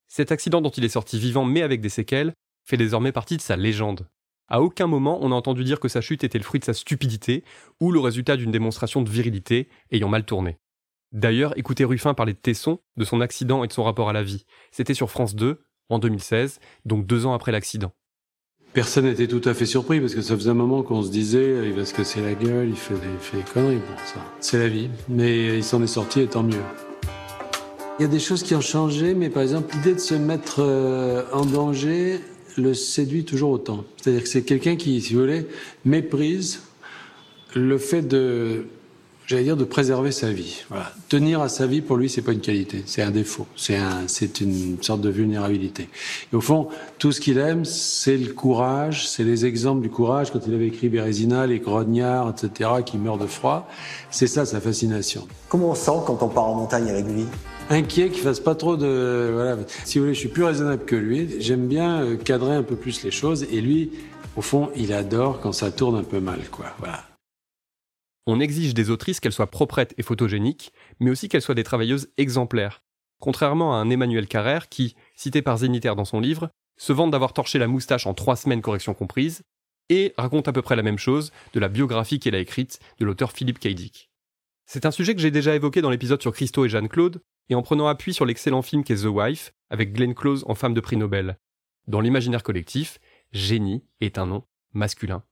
Cet 0.08 0.32
accident 0.32 0.62
dont 0.62 0.70
il 0.70 0.86
est 0.86 0.90
sorti 0.90 1.20
vivant 1.20 1.46
mais 1.46 1.62
avec 1.62 1.82
des 1.82 1.90
séquelles 1.90 2.34
fait 2.64 2.78
désormais 2.78 3.12
partie 3.12 3.38
de 3.38 3.42
sa 3.42 3.56
légende. 3.56 4.08
À 4.48 4.62
aucun 4.62 4.88
moment 4.88 5.20
on 5.22 5.30
n'a 5.30 5.36
entendu 5.36 5.64
dire 5.64 5.80
que 5.80 5.90
sa 5.90 6.02
chute 6.02 6.24
était 6.24 6.38
le 6.38 6.44
fruit 6.44 6.60
de 6.60 6.66
sa 6.66 6.74
stupidité 6.74 7.44
ou 7.80 7.92
le 7.92 8.00
résultat 8.00 8.38
d'une 8.38 8.52
démonstration 8.52 9.02
de 9.02 9.10
virilité 9.10 9.68
ayant 9.92 10.10
mal 10.10 10.26
tourné. 10.26 10.58
D'ailleurs, 11.14 11.58
écoutez 11.58 11.86
Ruffin 11.86 12.14
parler 12.14 12.34
de 12.34 12.38
Tesson, 12.38 12.80
de 12.98 13.06
son 13.06 13.22
accident 13.22 13.64
et 13.64 13.68
de 13.68 13.74
son 13.74 13.84
rapport 13.84 14.10
à 14.10 14.14
la 14.14 14.24
vie. 14.24 14.46
C'était 14.72 14.94
sur 14.94 15.10
France 15.10 15.36
2, 15.36 15.62
en 15.90 16.00
2016, 16.00 16.60
donc 16.86 17.06
deux 17.06 17.26
ans 17.26 17.34
après 17.34 17.52
l'accident. 17.52 17.92
Personne 18.74 19.06
n'était 19.06 19.28
tout 19.28 19.42
à 19.46 19.54
fait 19.54 19.66
surpris 19.66 20.00
parce 20.00 20.14
que 20.14 20.22
ça 20.22 20.36
faisait 20.36 20.52
un 20.52 20.54
moment 20.56 20.84
qu'on 20.84 21.02
se 21.02 21.10
disait 21.10 21.66
il 21.66 21.74
va 21.74 21.86
se 21.86 21.94
casser 21.94 22.22
la 22.22 22.34
gueule, 22.34 22.70
il 22.70 22.76
fait 22.76 22.94
des, 22.94 23.00
il 23.12 23.20
fait 23.20 23.38
des 23.38 23.44
conneries. 23.44 23.78
Bon, 23.78 23.98
ça, 24.06 24.20
c'est 24.40 24.60
la 24.60 24.68
vie. 24.68 24.90
Mais 25.10 25.58
il 25.58 25.64
s'en 25.64 25.82
est 25.82 25.88
sorti 25.88 26.22
et 26.22 26.28
tant 26.28 26.44
mieux. 26.44 26.62
Il 28.00 28.04
y 28.04 28.06
a 28.06 28.10
des 28.10 28.20
choses 28.20 28.44
qui 28.44 28.54
ont 28.54 28.62
changé, 28.62 29.16
mais 29.16 29.30
par 29.30 29.42
exemple, 29.42 29.76
l'idée 29.76 29.96
de 29.96 30.00
se 30.00 30.14
mettre 30.14 30.58
euh, 30.60 31.24
en 31.34 31.46
danger 31.46 32.20
le 32.56 32.76
séduit 32.76 33.26
toujours 33.26 33.50
autant. 33.50 33.86
C'est-à-dire 33.98 34.22
que 34.22 34.30
c'est 34.30 34.44
quelqu'un 34.44 34.76
qui, 34.76 35.02
si 35.02 35.16
vous 35.16 35.22
voulez, 35.22 35.48
méprise 35.86 36.62
le 37.56 37.78
fait 37.80 38.04
de 38.04 38.68
j'allais 39.28 39.44
dire, 39.44 39.58
de 39.58 39.66
préserver 39.66 40.12
sa 40.12 40.32
vie. 40.32 40.64
Voilà. 40.70 40.92
Tenir 41.10 41.42
à 41.42 41.50
sa 41.50 41.68
vie, 41.68 41.82
pour 41.82 41.98
lui, 41.98 42.10
c'est 42.10 42.22
pas 42.22 42.32
une 42.32 42.40
qualité, 42.40 42.84
c'est 42.86 43.02
un 43.02 43.12
défaut, 43.12 43.46
c'est 43.56 43.76
un, 43.76 44.08
c'est 44.08 44.42
une 44.42 44.82
sorte 44.82 45.02
de 45.02 45.10
vulnérabilité. 45.10 45.90
Et 46.32 46.36
au 46.36 46.42
fond, 46.42 46.70
tout 46.98 47.12
ce 47.12 47.22
qu'il 47.22 47.38
aime, 47.38 47.66
c'est 47.66 48.18
le 48.18 48.34
courage, 48.34 49.08
c'est 49.08 49.26
les 49.26 49.46
exemples 49.46 49.82
du 49.82 49.90
courage. 49.90 50.32
Quand 50.32 50.40
il 50.48 50.54
avait 50.54 50.68
écrit 50.68 50.90
Bérésina, 50.90 51.46
les 51.46 51.60
grognards, 51.60 52.30
etc., 52.32 52.70
qui 52.86 52.98
meurent 52.98 53.18
de 53.18 53.28
froid, 53.28 53.68
c'est 54.10 54.28
ça 54.28 54.46
sa 54.46 54.62
fascination. 54.62 55.28
Comment 55.50 55.72
on 55.72 55.76
sent 55.76 55.92
quand 56.06 56.24
on 56.24 56.30
part 56.30 56.46
en 56.46 56.56
montagne 56.56 56.90
avec 56.90 57.06
lui? 57.06 57.26
Inquiet 57.70 58.10
qu'il 58.10 58.24
fasse 58.24 58.40
pas 58.40 58.56
trop 58.56 58.78
de, 58.78 59.32
voilà. 59.34 59.58
Si 59.84 59.98
vous 59.98 60.06
voulez, 60.06 60.14
je 60.14 60.20
suis 60.20 60.30
plus 60.30 60.46
raisonnable 60.46 60.86
que 60.86 60.96
lui. 60.96 61.36
J'aime 61.40 61.68
bien 61.68 62.02
euh, 62.02 62.16
cadrer 62.16 62.56
un 62.56 62.64
peu 62.64 62.78
plus 62.78 63.04
les 63.04 63.12
choses. 63.12 63.46
Et 63.52 63.60
lui, 63.60 63.92
au 64.38 64.42
fond, 64.42 64.70
il 64.78 64.94
adore 64.94 65.42
quand 65.42 65.52
ça 65.52 65.70
tourne 65.70 65.98
un 65.98 66.04
peu 66.04 66.22
mal, 66.22 66.40
quoi. 66.50 66.68
Voilà. 66.80 67.07
On 68.30 68.42
exige 68.42 68.74
des 68.74 68.90
autrices 68.90 69.22
qu'elles 69.22 69.32
soient 69.32 69.50
proprettes 69.50 69.94
et 69.98 70.04
photogéniques, 70.04 70.74
mais 71.00 71.10
aussi 71.10 71.30
qu'elles 71.30 71.42
soient 71.42 71.56
des 71.56 71.64
travailleuses 71.64 72.10
exemplaires. 72.18 72.84
Contrairement 73.20 73.74
à 73.74 73.78
un 73.78 73.90
Emmanuel 73.90 74.28
Carrère 74.28 74.68
qui, 74.68 74.98
cité 75.16 75.42
par 75.42 75.58
Zénitaire 75.58 75.96
dans 75.96 76.04
son 76.04 76.20
livre, 76.20 76.50
se 76.76 76.92
vante 76.92 77.10
d'avoir 77.10 77.32
torché 77.32 77.58
la 77.58 77.68
moustache 77.68 78.06
en 78.06 78.14
trois 78.14 78.36
semaines 78.36 78.62
correction 78.62 78.94
comprise, 78.94 79.44
et 79.90 80.14
raconte 80.18 80.50
à 80.50 80.52
peu 80.52 80.62
près 80.62 80.76
la 80.76 80.84
même 80.84 80.98
chose 80.98 81.32
de 81.54 81.62
la 81.62 81.70
biographie 81.70 82.20
qu'elle 82.20 82.36
a 82.36 82.40
écrite 82.40 82.80
de 83.00 83.06
l'auteur 83.06 83.32
Philippe 83.32 83.60
K. 83.60 83.70
Dick. 83.70 84.12
C'est 84.66 84.86
un 84.86 84.92
sujet 84.92 85.16
que 85.16 85.22
j'ai 85.22 85.32
déjà 85.32 85.56
évoqué 85.56 85.82
dans 85.82 85.90
l'épisode 85.90 86.22
sur 86.22 86.34
Christo 86.34 86.66
et 86.66 86.70
Jeanne-Claude, 86.70 87.22
et 87.48 87.56
en 87.56 87.62
prenant 87.62 87.88
appui 87.88 88.14
sur 88.14 88.26
l'excellent 88.26 88.62
film 88.62 88.84
qu'est 88.84 89.04
The 89.04 89.06
Wife, 89.06 89.54
avec 89.70 89.94
Glenn 89.94 90.14
Close 90.14 90.44
en 90.50 90.56
femme 90.56 90.74
de 90.74 90.82
prix 90.82 90.98
Nobel. 90.98 91.38
Dans 91.88 92.02
l'imaginaire 92.02 92.44
collectif, 92.44 93.00
génie 93.32 93.86
est 94.02 94.18
un 94.18 94.26
nom 94.26 94.44
masculin. 94.74 95.24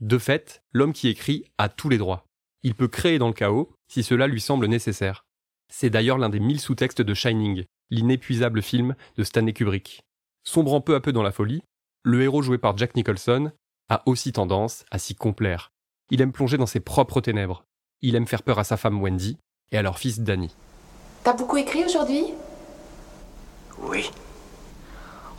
De 0.00 0.18
fait, 0.18 0.62
l'homme 0.72 0.92
qui 0.92 1.08
écrit 1.08 1.46
a 1.56 1.70
tous 1.70 1.88
les 1.88 1.96
droits. 1.96 2.26
Il 2.64 2.74
peut 2.74 2.88
créer 2.88 3.18
dans 3.18 3.28
le 3.28 3.34
chaos 3.34 3.70
si 3.88 4.02
cela 4.02 4.26
lui 4.26 4.40
semble 4.40 4.66
nécessaire. 4.66 5.26
C'est 5.70 5.90
d'ailleurs 5.90 6.16
l'un 6.16 6.30
des 6.30 6.40
mille 6.40 6.60
sous-textes 6.60 7.02
de 7.02 7.12
Shining, 7.14 7.64
l'inépuisable 7.90 8.62
film 8.62 8.96
de 9.16 9.22
Stanley 9.22 9.52
Kubrick. 9.52 10.02
Sombrant 10.44 10.80
peu 10.80 10.94
à 10.94 11.00
peu 11.00 11.12
dans 11.12 11.22
la 11.22 11.30
folie, 11.30 11.62
le 12.02 12.22
héros 12.22 12.40
joué 12.40 12.56
par 12.56 12.76
Jack 12.76 12.96
Nicholson 12.96 13.52
a 13.90 14.02
aussi 14.06 14.32
tendance 14.32 14.86
à 14.90 14.98
s'y 14.98 15.14
complaire. 15.14 15.72
Il 16.10 16.22
aime 16.22 16.32
plonger 16.32 16.56
dans 16.56 16.66
ses 16.66 16.80
propres 16.80 17.20
ténèbres. 17.20 17.64
Il 18.00 18.14
aime 18.14 18.26
faire 18.26 18.42
peur 18.42 18.58
à 18.58 18.64
sa 18.64 18.78
femme 18.78 19.02
Wendy 19.02 19.36
et 19.70 19.76
à 19.76 19.82
leur 19.82 19.98
fils 19.98 20.20
Danny. 20.20 20.54
T'as 21.22 21.34
beaucoup 21.34 21.58
écrit 21.58 21.84
aujourd'hui? 21.84 22.24
Oui. 23.78 24.10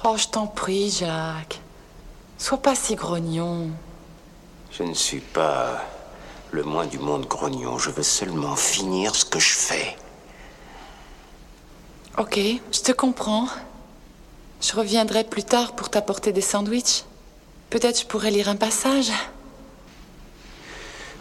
Oh, 0.04 0.16
je 0.16 0.28
t'en 0.28 0.46
prie, 0.46 0.92
Jacques. 0.92 1.60
Sois 2.38 2.62
pas 2.62 2.76
si 2.76 2.94
grognon. 2.94 3.72
Je 4.72 4.84
ne 4.84 4.94
suis 4.94 5.22
pas 5.22 5.82
le 6.56 6.64
moins 6.64 6.86
du 6.86 7.00
monde 7.00 7.28
grognon. 7.28 7.78
Je 7.78 7.90
veux 7.90 8.02
seulement 8.02 8.56
finir 8.56 9.14
ce 9.14 9.26
que 9.26 9.40
je 9.40 9.54
fais. 9.54 9.98
Ok, 12.18 12.40
je 12.72 12.80
te 12.80 12.94
comprends. 12.94 13.48
Je 14.62 14.74
reviendrai 14.74 15.26
plus 15.26 15.44
tard 15.44 15.76
pour 15.76 15.90
t'apporter 15.90 16.32
des 16.32 16.42
sandwichs. 16.42 17.04
Peut-être 17.70 18.00
je 18.00 18.06
pourrais 18.06 18.32
lire 18.32 18.48
un 18.48 18.56
passage. 18.56 19.12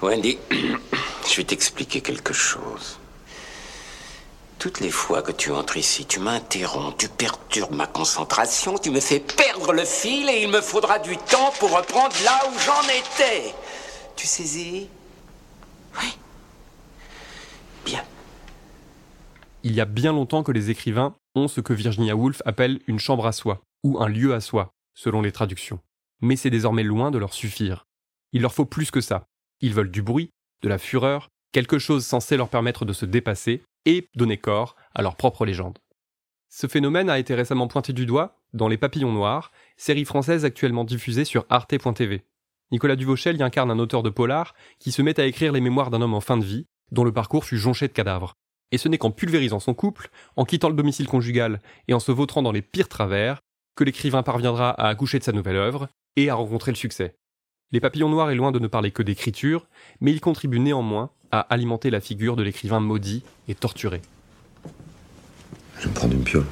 Wendy, 0.01 0.39
je 0.51 1.37
vais 1.37 1.45
t'expliquer 1.45 2.01
quelque 2.01 2.33
chose. 2.33 2.99
Toutes 4.61 4.79
les 4.79 4.91
fois 4.91 5.21
que 5.21 5.33
tu 5.33 5.51
entres 5.51 5.77
ici, 5.77 6.07
tu 6.07 6.21
m'interromps, 6.21 6.95
tu 6.97 7.09
perturbes 7.09 7.75
ma 7.75 7.89
concentration, 7.89 8.79
tu 8.79 8.91
me 8.91 9.01
fais 9.01 9.19
perdre 9.19 9.73
le 9.73 9.85
fil 9.85 10.29
et 10.31 10.43
il 10.43 10.49
me 10.49 10.61
faudra 10.61 11.01
du 11.01 11.17
temps 11.17 11.53
pour 11.59 11.77
reprendre 11.77 12.15
là 12.25 12.41
où 12.49 12.59
j'en 12.65 12.83
étais. 12.89 13.53
Tu 14.15 14.29
saisis 14.29 14.89
Oui. 16.01 16.09
Bien. 17.85 18.05
Il 19.63 19.73
y 19.73 19.81
a 19.81 19.85
bien 19.85 20.13
longtemps 20.13 20.43
que 20.43 20.53
les 20.53 20.71
écrivains 20.71 21.17
ont 21.35 21.49
ce 21.49 21.61
que 21.61 21.73
Virginia 21.73 22.17
Woolf 22.17 22.43
appelle 22.45 22.81
une 22.87 22.99
chambre 22.99 23.27
à 23.27 23.33
soi, 23.33 23.63
ou 23.83 24.03
un 24.03 24.09
lieu 24.09 24.35
à 24.35 24.41
soi, 24.41 24.73
selon 24.95 25.23
les 25.23 25.33
traductions. 25.33 25.81
Mais 26.21 26.37
c'est 26.37 26.51
désormais 26.51 26.83
loin 26.83 27.11
de 27.11 27.19
leur 27.19 27.35
suffire. 27.35 27.87
Il 28.33 28.43
leur 28.43 28.55
faut 28.55 28.67
plus 28.67 28.91
que 28.91 29.01
ça. 29.01 29.27
Ils 29.61 29.75
veulent 29.75 29.91
du 29.91 30.03
bruit, 30.03 30.31
de 30.63 30.69
la 30.69 30.79
fureur, 30.79 31.29
quelque 31.53 31.79
chose 31.79 32.05
censé 32.05 32.37
leur 32.37 32.49
permettre 32.49 32.85
de 32.85 32.93
se 32.93 33.07
dépasser 33.07 33.63
et 33.85 34.09
donner 34.15 34.39
corps 34.39 34.77
à 34.95 35.03
leur 35.03 35.17
propre 35.17 35.45
légende. 35.45 35.79
Ce 36.49 36.67
phénomène 36.67 37.11
a 37.11 37.19
été 37.19 37.35
récemment 37.35 37.69
pointé 37.69 37.93
du 37.93 38.07
doigt 38.07 38.37
dans 38.53 38.69
Les 38.69 38.79
Papillons 38.79 39.13
Noirs, 39.13 39.51
série 39.77 40.05
française 40.05 40.45
actuellement 40.45 40.85
diffusée 40.85 41.25
sur 41.25 41.47
arte.tv. 41.51 42.25
Nicolas 42.73 42.97
Duvauchel 42.97 43.37
y 43.37 43.43
incarne 43.43 43.71
un 43.71 43.79
auteur 43.79 44.03
de 44.03 44.11
polar 44.11 44.55
qui 44.79 44.93
se 44.93 45.03
met 45.03 45.21
à 45.21 45.27
écrire 45.27 45.53
les 45.53 45.61
mémoires 45.61 45.91
d'un 45.91 46.03
homme 46.03 46.15
en 46.15 46.21
fin 46.21 46.37
de 46.37 46.45
vie, 46.45 46.67
dont 46.91 47.05
le 47.05 47.13
parcours 47.13 47.45
fut 47.45 47.59
jonché 47.59 47.89
de 47.89 47.93
cadavres. 47.93 48.35
Et 48.73 48.79
ce 48.79 48.89
n'est 48.89 48.99
qu'en 48.99 49.11
pulvérisant 49.11 49.61
son 49.61 49.75
couple, 49.75 50.09
en 50.37 50.45
quittant 50.45 50.69
le 50.69 50.75
domicile 50.75 51.07
conjugal 51.07 51.61
et 51.89 51.95
en 51.95 52.01
se 52.01 52.13
vautrant 52.13 52.43
dans 52.43 52.53
les 52.53 52.63
pires 52.63 52.89
travers, 52.89 53.41
que 53.77 53.85
l'écrivain 53.85 54.23
parviendra 54.23 54.71
à 54.71 54.89
accoucher 54.89 55.19
de 55.19 55.25
sa 55.25 55.33
nouvelle 55.33 55.57
œuvre 55.57 55.89
et 56.17 56.31
à 56.31 56.35
rencontrer 56.35 56.73
le 56.73 56.77
succès. 56.77 57.17
Les 57.73 57.81
Papillons 57.81 58.09
Noirs 58.09 58.31
est 58.31 58.37
loin 58.37 58.53
de 58.53 58.59
ne 58.59 58.69
parler 58.69 58.93
que 58.93 59.03
d'écriture, 59.03 59.67
mais 60.01 60.13
il 60.13 60.21
contribue 60.21 60.61
néanmoins 60.61 61.11
à 61.33 61.41
alimenter 61.41 61.91
la 61.91 62.01
figure 62.01 62.37
de 62.37 62.43
l'écrivain 62.43 62.81
maudit 62.81 63.25
et 63.49 63.55
torturé. 63.55 64.01
Je 65.79 65.85
vais 65.85 65.89
me 65.89 65.95
prendre 65.95 66.15
une 66.15 66.23
piole. 66.23 66.47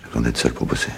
J'ai 0.00 0.06
besoin 0.06 0.22
d'être 0.22 0.36
seul 0.36 0.52
pour 0.52 0.66
bosser. 0.66 0.92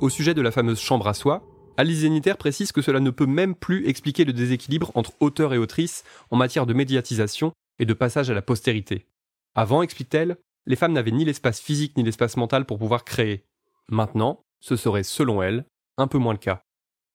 Au 0.00 0.08
sujet 0.08 0.32
de 0.32 0.40
la 0.40 0.50
fameuse 0.50 0.80
chambre 0.80 1.08
à 1.08 1.12
soi, 1.12 1.46
Alice 1.76 1.98
Zéniter 1.98 2.32
précise 2.38 2.72
que 2.72 2.80
cela 2.80 3.00
ne 3.00 3.10
peut 3.10 3.26
même 3.26 3.54
plus 3.54 3.86
expliquer 3.86 4.24
le 4.24 4.32
déséquilibre 4.32 4.90
entre 4.94 5.12
auteur 5.20 5.52
et 5.52 5.58
autrice 5.58 6.04
en 6.30 6.36
matière 6.36 6.64
de 6.64 6.72
médiatisation 6.72 7.52
et 7.78 7.84
de 7.84 7.92
passage 7.92 8.30
à 8.30 8.34
la 8.34 8.40
postérité. 8.40 9.06
Avant, 9.54 9.82
explique-t-elle, 9.82 10.38
les 10.64 10.76
femmes 10.76 10.94
n'avaient 10.94 11.10
ni 11.10 11.26
l'espace 11.26 11.60
physique 11.60 11.98
ni 11.98 12.02
l'espace 12.02 12.38
mental 12.38 12.64
pour 12.64 12.78
pouvoir 12.78 13.04
créer. 13.04 13.44
Maintenant, 13.90 14.40
ce 14.60 14.74
serait, 14.74 15.02
selon 15.02 15.42
elle, 15.42 15.66
un 15.98 16.06
peu 16.06 16.16
moins 16.16 16.32
le 16.32 16.38
cas. 16.38 16.62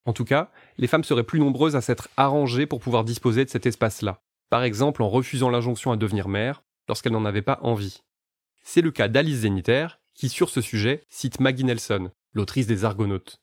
En 0.06 0.14
tout 0.14 0.26
cas, 0.26 0.52
les 0.78 0.88
femmes 0.88 1.04
seraient 1.04 1.24
plus 1.24 1.40
nombreuses 1.40 1.76
à 1.76 1.82
s'être 1.82 2.10
arrangées 2.18 2.68
pour 2.68 2.82
pouvoir 2.82 3.04
disposer 3.04 3.46
de 3.46 3.50
cet 3.50 3.66
espace-là, 3.66 4.22
par 4.52 4.62
exemple 4.62 5.02
en 5.02 5.10
refusant 5.10 5.50
l'injonction 5.50 5.92
à 5.92 5.98
devenir 5.98 6.28
mère 6.28 6.62
lorsqu'elles 6.88 7.14
n'en 7.14 7.26
avaient 7.26 7.42
pas 7.42 7.58
envie. 7.64 8.04
C'est 8.62 8.82
le 8.82 8.92
cas 8.92 9.08
d'Alice 9.08 9.40
Zéniter, 9.40 10.00
qui 10.14 10.30
sur 10.30 10.50
ce 10.50 10.62
sujet 10.62 11.04
cite 11.10 11.40
Maggie 11.40 11.64
Nelson, 11.64 12.12
l'autrice 12.36 12.68
des 12.68 12.86
Argonautes. 12.86 13.42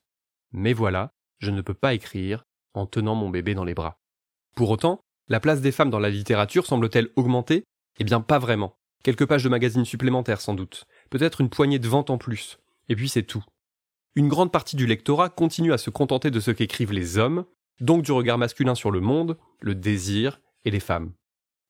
Mais 0.53 0.71
voilà, 0.71 1.11
je 1.39 1.51
ne 1.51 1.61
peux 1.61 1.73
pas 1.73 1.93
écrire 1.93 2.45
en 2.73 2.85
tenant 2.85 3.15
mon 3.15 3.29
bébé 3.29 3.55
dans 3.55 3.65
les 3.65 3.73
bras. 3.73 3.97
Pour 4.55 4.69
autant, 4.69 5.01
la 5.27 5.39
place 5.39 5.61
des 5.61 5.71
femmes 5.71 5.89
dans 5.89 5.99
la 5.99 6.09
littérature 6.09 6.65
semble-t-elle 6.65 7.09
augmenter 7.15 7.65
Eh 7.99 8.03
bien 8.03 8.21
pas 8.21 8.39
vraiment. 8.39 8.77
Quelques 9.03 9.25
pages 9.25 9.43
de 9.43 9.49
magazines 9.49 9.83
supplémentaires 9.83 10.41
sans 10.41 10.53
doute, 10.53 10.85
peut-être 11.09 11.41
une 11.41 11.49
poignée 11.49 11.79
de 11.79 11.87
ventes 11.87 12.09
en 12.09 12.17
plus, 12.17 12.59
et 12.87 12.95
puis 12.95 13.09
c'est 13.09 13.23
tout. 13.23 13.43
Une 14.15 14.29
grande 14.29 14.51
partie 14.51 14.75
du 14.75 14.85
lectorat 14.85 15.29
continue 15.29 15.73
à 15.73 15.77
se 15.77 15.89
contenter 15.89 16.31
de 16.31 16.39
ce 16.39 16.51
qu'écrivent 16.51 16.93
les 16.93 17.17
hommes, 17.17 17.45
donc 17.81 18.03
du 18.03 18.11
regard 18.11 18.37
masculin 18.37 18.75
sur 18.75 18.91
le 18.91 19.01
monde, 19.01 19.37
le 19.59 19.75
désir 19.75 20.39
et 20.65 20.71
les 20.71 20.79
femmes. 20.79 21.13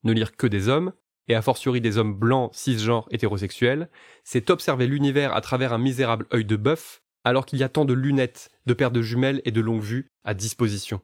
Ne 0.03 0.11
lire 0.11 0.35
que 0.35 0.45
des 0.45 0.67
hommes, 0.67 0.93
et 1.27 1.35
a 1.35 1.41
fortiori 1.41 1.79
des 1.79 1.97
hommes 1.97 2.13
blancs, 2.13 2.53
cisgenres, 2.53 3.07
hétérosexuels, 3.11 3.89
c'est 4.23 4.49
observer 4.49 4.87
l'univers 4.87 5.33
à 5.33 5.41
travers 5.41 5.73
un 5.73 5.77
misérable 5.77 6.27
œil 6.33 6.45
de 6.45 6.55
bœuf, 6.55 7.01
alors 7.23 7.45
qu'il 7.45 7.59
y 7.59 7.63
a 7.63 7.69
tant 7.69 7.85
de 7.85 7.93
lunettes, 7.93 8.49
de 8.65 8.73
paires 8.73 8.91
de 8.91 9.01
jumelles 9.01 9.41
et 9.45 9.51
de 9.51 9.61
longues 9.61 9.81
vues 9.81 10.09
à 10.23 10.33
disposition. 10.33 11.01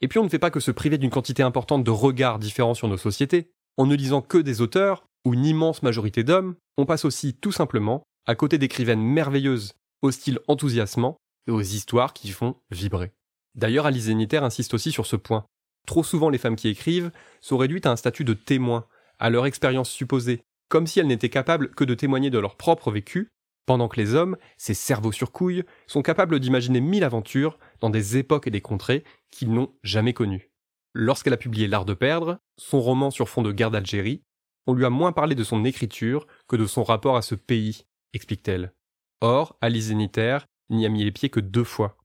Et 0.00 0.08
puis 0.08 0.18
on 0.18 0.24
ne 0.24 0.28
fait 0.28 0.38
pas 0.38 0.50
que 0.50 0.60
se 0.60 0.70
priver 0.70 0.98
d'une 0.98 1.10
quantité 1.10 1.42
importante 1.42 1.84
de 1.84 1.90
regards 1.90 2.38
différents 2.38 2.74
sur 2.74 2.88
nos 2.88 2.96
sociétés. 2.96 3.50
En 3.76 3.86
ne 3.86 3.94
lisant 3.94 4.20
que 4.20 4.38
des 4.38 4.60
auteurs, 4.60 5.06
ou 5.24 5.34
une 5.34 5.46
immense 5.46 5.82
majorité 5.82 6.24
d'hommes, 6.24 6.56
on 6.76 6.86
passe 6.86 7.04
aussi 7.04 7.34
tout 7.34 7.52
simplement 7.52 8.02
à 8.26 8.34
côté 8.34 8.58
d'écrivaines 8.58 9.02
merveilleuses, 9.02 9.74
au 10.02 10.10
style 10.10 10.40
enthousiasmant 10.48 11.16
et 11.46 11.50
aux 11.50 11.60
histoires 11.60 12.12
qui 12.12 12.30
font 12.30 12.56
vibrer. 12.70 13.12
D'ailleurs, 13.54 13.86
Alice 13.86 14.04
Zéniter 14.04 14.38
insiste 14.38 14.74
aussi 14.74 14.92
sur 14.92 15.06
ce 15.06 15.16
point. 15.16 15.44
Trop 15.86 16.04
souvent, 16.04 16.30
les 16.30 16.38
femmes 16.38 16.56
qui 16.56 16.68
écrivent 16.68 17.10
sont 17.40 17.56
réduites 17.56 17.86
à 17.86 17.90
un 17.90 17.96
statut 17.96 18.24
de 18.24 18.34
témoin, 18.34 18.86
à 19.18 19.30
leur 19.30 19.46
expérience 19.46 19.90
supposée, 19.90 20.42
comme 20.68 20.86
si 20.86 21.00
elles 21.00 21.06
n'étaient 21.06 21.28
capables 21.28 21.70
que 21.70 21.84
de 21.84 21.94
témoigner 21.94 22.30
de 22.30 22.38
leur 22.38 22.56
propre 22.56 22.90
vécu, 22.90 23.28
pendant 23.66 23.88
que 23.88 24.00
les 24.00 24.14
hommes, 24.14 24.36
ces 24.56 24.74
cerveaux 24.74 25.12
sur 25.12 25.32
couilles, 25.32 25.64
sont 25.86 26.02
capables 26.02 26.40
d'imaginer 26.40 26.80
mille 26.80 27.04
aventures 27.04 27.58
dans 27.80 27.90
des 27.90 28.16
époques 28.16 28.46
et 28.46 28.50
des 28.50 28.60
contrées 28.60 29.04
qu'ils 29.30 29.52
n'ont 29.52 29.72
jamais 29.82 30.12
connues. 30.12 30.50
Lorsqu'elle 30.94 31.32
a 31.32 31.38
publié 31.38 31.68
L'Art 31.68 31.84
de 31.84 31.94
perdre, 31.94 32.38
son 32.58 32.80
roman 32.80 33.10
sur 33.10 33.28
fond 33.28 33.42
de 33.42 33.52
guerre 33.52 33.70
d'Algérie, 33.70 34.22
on 34.66 34.74
lui 34.74 34.84
a 34.84 34.90
moins 34.90 35.12
parlé 35.12 35.34
de 35.34 35.44
son 35.44 35.64
écriture 35.64 36.26
que 36.48 36.56
de 36.56 36.66
son 36.66 36.84
rapport 36.84 37.16
à 37.16 37.22
ce 37.22 37.34
pays, 37.34 37.84
explique-t-elle. 38.12 38.72
Or, 39.20 39.56
Alice 39.60 39.86
Zeniter 39.86 40.38
n'y 40.70 40.86
a 40.86 40.88
mis 40.88 41.04
les 41.04 41.12
pieds 41.12 41.30
que 41.30 41.40
deux 41.40 41.64
fois. 41.64 41.96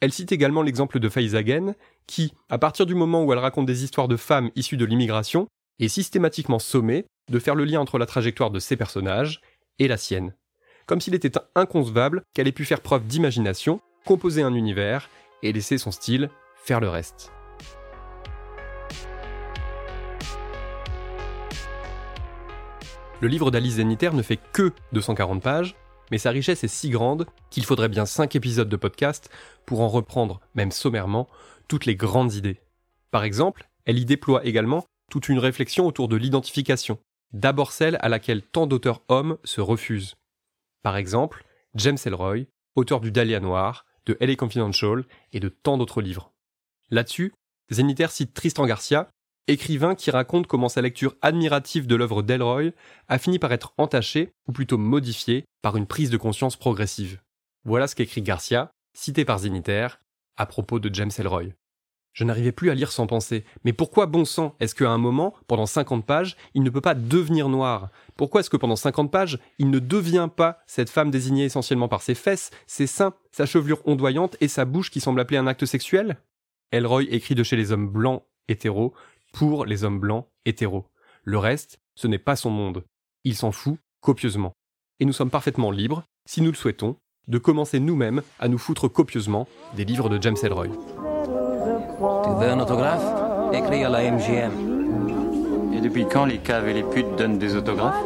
Elle 0.00 0.12
cite 0.12 0.32
également 0.32 0.62
l'exemple 0.62 0.98
de 0.98 1.08
Faizagen, 1.08 1.74
qui, 2.06 2.32
à 2.48 2.58
partir 2.58 2.86
du 2.86 2.94
moment 2.94 3.22
où 3.22 3.32
elle 3.32 3.38
raconte 3.38 3.66
des 3.66 3.84
histoires 3.84 4.08
de 4.08 4.16
femmes 4.16 4.50
issues 4.56 4.76
de 4.76 4.84
l'immigration, 4.84 5.46
est 5.78 5.88
systématiquement 5.88 6.58
sommée 6.58 7.06
de 7.30 7.38
faire 7.38 7.54
le 7.54 7.64
lien 7.64 7.80
entre 7.80 7.98
la 7.98 8.06
trajectoire 8.06 8.50
de 8.50 8.58
ses 8.58 8.76
personnages 8.76 9.40
et 9.78 9.88
la 9.88 9.96
sienne. 9.96 10.34
Comme 10.86 11.00
s'il 11.00 11.14
était 11.14 11.38
inconcevable 11.54 12.22
qu'elle 12.34 12.48
ait 12.48 12.52
pu 12.52 12.64
faire 12.64 12.80
preuve 12.80 13.06
d'imagination, 13.06 13.80
composer 14.04 14.42
un 14.42 14.54
univers 14.54 15.08
et 15.42 15.52
laisser 15.52 15.78
son 15.78 15.90
style 15.90 16.30
faire 16.56 16.80
le 16.80 16.88
reste. 16.88 17.32
Le 23.20 23.28
livre 23.28 23.52
d'Alice 23.52 23.74
Zeniter 23.74 24.10
ne 24.12 24.22
fait 24.22 24.40
que 24.52 24.72
240 24.92 25.40
pages, 25.40 25.76
mais 26.10 26.18
sa 26.18 26.30
richesse 26.30 26.64
est 26.64 26.68
si 26.68 26.90
grande 26.90 27.26
qu'il 27.50 27.64
faudrait 27.64 27.88
bien 27.88 28.04
5 28.04 28.34
épisodes 28.34 28.68
de 28.68 28.76
podcast 28.76 29.30
pour 29.64 29.80
en 29.80 29.88
reprendre, 29.88 30.40
même 30.56 30.72
sommairement, 30.72 31.28
toutes 31.68 31.86
les 31.86 31.94
grandes 31.94 32.34
idées. 32.34 32.60
Par 33.12 33.22
exemple, 33.22 33.68
elle 33.84 33.98
y 33.98 34.04
déploie 34.04 34.44
également 34.44 34.84
toute 35.08 35.28
une 35.28 35.38
réflexion 35.38 35.86
autour 35.86 36.08
de 36.08 36.16
l'identification, 36.16 36.98
d'abord 37.32 37.70
celle 37.70 37.96
à 38.00 38.08
laquelle 38.08 38.42
tant 38.42 38.66
d'auteurs 38.66 39.02
hommes 39.08 39.38
se 39.44 39.60
refusent. 39.60 40.16
Par 40.82 40.96
exemple, 40.96 41.44
James 41.74 41.98
Elroy, 42.04 42.46
auteur 42.74 43.00
du 43.00 43.12
Dahlia 43.12 43.40
Noir, 43.40 43.86
de 44.06 44.16
LA 44.20 44.36
Confidential 44.36 45.04
et 45.32 45.40
de 45.40 45.48
tant 45.48 45.78
d'autres 45.78 46.02
livres. 46.02 46.32
Là-dessus, 46.90 47.32
Zeniter 47.70 48.08
cite 48.08 48.34
Tristan 48.34 48.66
Garcia, 48.66 49.10
écrivain 49.46 49.94
qui 49.94 50.10
raconte 50.10 50.46
comment 50.46 50.68
sa 50.68 50.82
lecture 50.82 51.16
admirative 51.22 51.86
de 51.86 51.96
l'œuvre 51.96 52.22
d'Elroy 52.22 52.72
a 53.08 53.18
fini 53.18 53.38
par 53.38 53.52
être 53.52 53.74
entachée, 53.78 54.32
ou 54.46 54.52
plutôt 54.52 54.78
modifiée, 54.78 55.44
par 55.62 55.76
une 55.76 55.86
prise 55.86 56.10
de 56.10 56.16
conscience 56.16 56.56
progressive. 56.56 57.20
Voilà 57.64 57.86
ce 57.86 57.94
qu'écrit 57.94 58.22
Garcia, 58.22 58.70
cité 58.92 59.24
par 59.24 59.38
Zeniter, 59.38 59.88
à 60.36 60.46
propos 60.46 60.78
de 60.78 60.92
James 60.92 61.10
Elroy. 61.16 61.54
Je 62.12 62.24
n'arrivais 62.24 62.52
plus 62.52 62.70
à 62.70 62.74
lire 62.74 62.92
sans 62.92 63.06
penser. 63.06 63.44
Mais 63.64 63.72
pourquoi, 63.72 64.06
bon 64.06 64.24
sang, 64.24 64.54
est-ce 64.60 64.74
qu'à 64.74 64.90
un 64.90 64.98
moment, 64.98 65.34
pendant 65.46 65.66
50 65.66 66.04
pages, 66.04 66.36
il 66.54 66.62
ne 66.62 66.70
peut 66.70 66.80
pas 66.80 66.94
devenir 66.94 67.48
noir? 67.48 67.88
Pourquoi 68.16 68.40
est-ce 68.40 68.50
que 68.50 68.56
pendant 68.58 68.76
50 68.76 69.10
pages, 69.10 69.38
il 69.58 69.70
ne 69.70 69.78
devient 69.78 70.28
pas 70.34 70.58
cette 70.66 70.90
femme 70.90 71.10
désignée 71.10 71.44
essentiellement 71.44 71.88
par 71.88 72.02
ses 72.02 72.14
fesses, 72.14 72.50
ses 72.66 72.86
seins, 72.86 73.14
sa 73.30 73.46
chevelure 73.46 73.80
ondoyante 73.86 74.36
et 74.40 74.48
sa 74.48 74.64
bouche 74.64 74.90
qui 74.90 75.00
semble 75.00 75.20
appeler 75.20 75.38
un 75.38 75.46
acte 75.46 75.64
sexuel? 75.64 76.18
Elroy 76.70 77.04
écrit 77.10 77.34
de 77.34 77.42
chez 77.42 77.56
les 77.56 77.72
hommes 77.72 77.88
blancs 77.88 78.22
hétéros 78.48 78.92
pour 79.32 79.64
les 79.64 79.84
hommes 79.84 80.00
blancs 80.00 80.26
hétéros. 80.44 80.86
Le 81.24 81.38
reste, 81.38 81.80
ce 81.94 82.06
n'est 82.08 82.18
pas 82.18 82.36
son 82.36 82.50
monde. 82.50 82.84
Il 83.24 83.36
s'en 83.36 83.52
fout 83.52 83.78
copieusement. 84.00 84.52
Et 85.00 85.04
nous 85.04 85.12
sommes 85.12 85.30
parfaitement 85.30 85.70
libres, 85.70 86.04
si 86.26 86.42
nous 86.42 86.50
le 86.50 86.56
souhaitons, 86.56 86.96
de 87.28 87.38
commencer 87.38 87.80
nous-mêmes 87.80 88.22
à 88.40 88.48
nous 88.48 88.58
foutre 88.58 88.88
copieusement 88.88 89.46
des 89.76 89.84
livres 89.84 90.08
de 90.08 90.20
James 90.20 90.36
Elroy. 90.42 90.66
Tu 90.68 92.30
veux 92.40 92.48
un 92.50 92.60
autographe? 92.60 93.04
Écris 93.52 93.84
à 93.84 93.88
la 93.88 94.10
MGM. 94.10 95.72
Et 95.74 95.80
depuis 95.80 96.06
quand 96.06 96.24
les 96.24 96.38
caves 96.38 96.68
et 96.68 96.74
les 96.74 96.82
putes 96.82 97.16
donnent 97.16 97.38
des 97.38 97.54
autographes? 97.56 98.02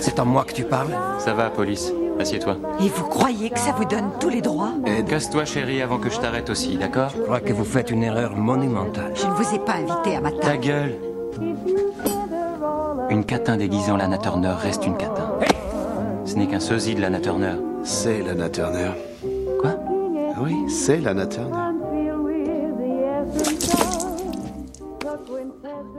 C'est 0.00 0.18
à 0.18 0.24
moi 0.24 0.44
que 0.44 0.52
tu 0.52 0.64
parles 0.64 0.94
Ça 1.18 1.32
va, 1.34 1.48
police. 1.50 1.92
Assieds-toi. 2.20 2.56
Et 2.80 2.88
vous 2.88 3.04
croyez 3.04 3.50
que 3.50 3.58
ça 3.58 3.72
vous 3.72 3.84
donne 3.84 4.10
tous 4.20 4.28
les 4.28 4.40
droits? 4.40 4.72
Casse-toi, 5.08 5.44
chérie, 5.44 5.82
avant 5.82 5.98
que 5.98 6.10
je 6.10 6.18
t'arrête 6.20 6.48
aussi, 6.50 6.76
d'accord? 6.76 7.10
Je 7.16 7.22
crois 7.22 7.40
que 7.40 7.52
vous 7.52 7.64
faites 7.64 7.90
une 7.90 8.02
erreur 8.04 8.36
monumentale. 8.36 9.12
Je 9.16 9.26
ne 9.26 9.32
vous 9.32 9.54
ai 9.54 9.58
pas 9.58 9.74
invité 9.74 10.16
à 10.16 10.20
ma 10.20 10.30
table. 10.30 10.42
Ta 10.42 10.56
gueule 10.56 10.94
Une 13.10 13.24
catin 13.24 13.56
déguisée 13.56 13.90
en 13.90 13.96
Lana 13.96 14.18
Turner 14.18 14.54
reste 14.60 14.86
une 14.86 14.96
catin. 14.96 15.32
Ce 16.24 16.34
n'est 16.34 16.46
qu'un 16.46 16.60
sosie 16.60 16.94
de 16.94 17.00
Lana 17.00 17.20
Turner. 17.20 17.54
C'est 17.84 18.22
Lana 18.22 18.48
Turner. 18.48 18.92
Quoi? 19.60 19.78
Ah 20.34 20.40
oui, 20.40 20.70
c'est 20.70 21.00
Lana 21.00 21.26
Turner. 21.26 21.72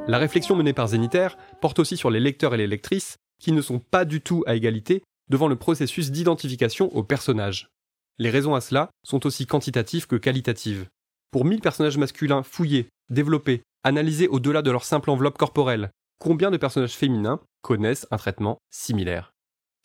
La 0.07 0.17
réflexion 0.17 0.55
menée 0.55 0.73
par 0.73 0.87
Zénitaire 0.87 1.37
porte 1.61 1.77
aussi 1.77 1.95
sur 1.95 2.09
les 2.09 2.19
lecteurs 2.19 2.55
et 2.55 2.57
les 2.57 2.67
lectrices 2.67 3.17
qui 3.39 3.51
ne 3.51 3.61
sont 3.61 3.79
pas 3.79 4.03
du 4.03 4.21
tout 4.21 4.43
à 4.47 4.55
égalité 4.55 5.03
devant 5.29 5.47
le 5.47 5.55
processus 5.55 6.11
d'identification 6.11 6.95
aux 6.95 7.03
personnages. 7.03 7.69
Les 8.17 8.29
raisons 8.29 8.55
à 8.55 8.61
cela 8.61 8.89
sont 9.03 9.25
aussi 9.27 9.45
quantitatives 9.45 10.07
que 10.07 10.15
qualitatives. 10.15 10.87
Pour 11.31 11.45
1000 11.45 11.61
personnages 11.61 11.97
masculins 11.97 12.43
fouillés, 12.43 12.87
développés, 13.09 13.61
analysés 13.83 14.27
au-delà 14.27 14.61
de 14.63 14.71
leur 14.71 14.85
simple 14.85 15.11
enveloppe 15.11 15.37
corporelle, 15.37 15.91
combien 16.19 16.49
de 16.49 16.57
personnages 16.57 16.95
féminins 16.95 17.41
connaissent 17.61 18.07
un 18.09 18.17
traitement 18.17 18.57
similaire? 18.71 19.33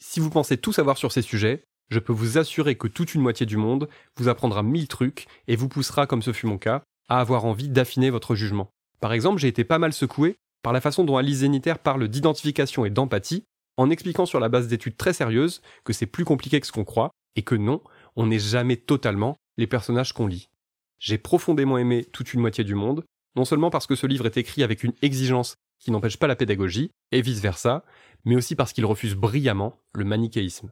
Si 0.03 0.19
vous 0.19 0.31
pensez 0.31 0.57
tout 0.57 0.73
savoir 0.73 0.97
sur 0.97 1.13
ces 1.13 1.23
sujets, 1.23 1.63
je 1.91 1.99
peux 1.99 2.13
vous 2.13 2.39
assurer 2.39 2.77
que 2.77 2.87
toute 2.87 3.15
une 3.15 3.21
moitié 3.21 3.47
du 3.47 3.57
monde 3.57 3.89
vous 4.17 4.29
apprendra 4.29 4.63
mille 4.63 4.89
trucs 4.89 5.27
et 5.49 5.57
vous 5.57 5.69
poussera, 5.69 6.07
comme 6.07 6.23
ce 6.23 6.33
fut 6.33 6.47
mon 6.47 6.59
cas, 6.59 6.83
à 7.09 7.21
avoir 7.21 7.45
envie 7.45 7.69
d'affiner 7.69 8.11
votre 8.11 8.35
jugement. 8.35 8.71
Par 9.01 9.13
exemple, 9.13 9.41
j'ai 9.41 9.49
été 9.49 9.65
pas 9.65 9.79
mal 9.79 9.93
secoué 9.93 10.37
par 10.63 10.73
la 10.73 10.81
façon 10.81 11.05
dont 11.05 11.17
Alice 11.17 11.39
Zénitaire 11.39 11.79
parle 11.79 12.09
d'identification 12.09 12.85
et 12.85 12.91
d'empathie, 12.91 13.45
en 13.77 13.91
expliquant 13.91 14.27
sur 14.27 14.41
la 14.41 14.49
base 14.49 14.69
d'études 14.69 14.97
très 14.97 15.13
sérieuses 15.13 15.63
que 15.85 15.93
c'est 15.93 16.07
plus 16.07 16.25
compliqué 16.25 16.61
que 16.61 16.67
ce 16.67 16.73
qu'on 16.73 16.85
croit, 16.85 17.11
et 17.35 17.43
que 17.43 17.55
non, 17.55 17.83
on 18.17 18.27
n'est 18.27 18.39
jamais 18.39 18.77
totalement 18.77 19.37
les 19.57 19.67
personnages 19.67 20.13
qu'on 20.13 20.27
lit. 20.27 20.49
J'ai 20.99 21.19
profondément 21.19 21.79
aimé 21.79 22.05
toute 22.05 22.35
une 22.35 22.41
moitié 22.41 22.63
du 22.63 22.75
monde, 22.75 23.05
non 23.37 23.45
seulement 23.45 23.71
parce 23.71 23.87
que 23.87 23.95
ce 23.95 24.07
livre 24.07 24.27
est 24.27 24.37
écrit 24.37 24.63
avec 24.63 24.85
une 24.85 24.93
exigence 25.03 25.55
qui 25.79 25.91
n'empêche 25.91 26.19
pas 26.19 26.27
la 26.27 26.37
pédagogie, 26.37 26.91
et 27.11 27.23
vice-versa, 27.23 27.85
mais 28.25 28.37
aussi 28.37 28.55
parce 28.55 28.73
qu'il 28.73 28.85
refuse 28.85 29.15
brillamment 29.15 29.79
le 29.95 30.05
manichéisme. 30.05 30.71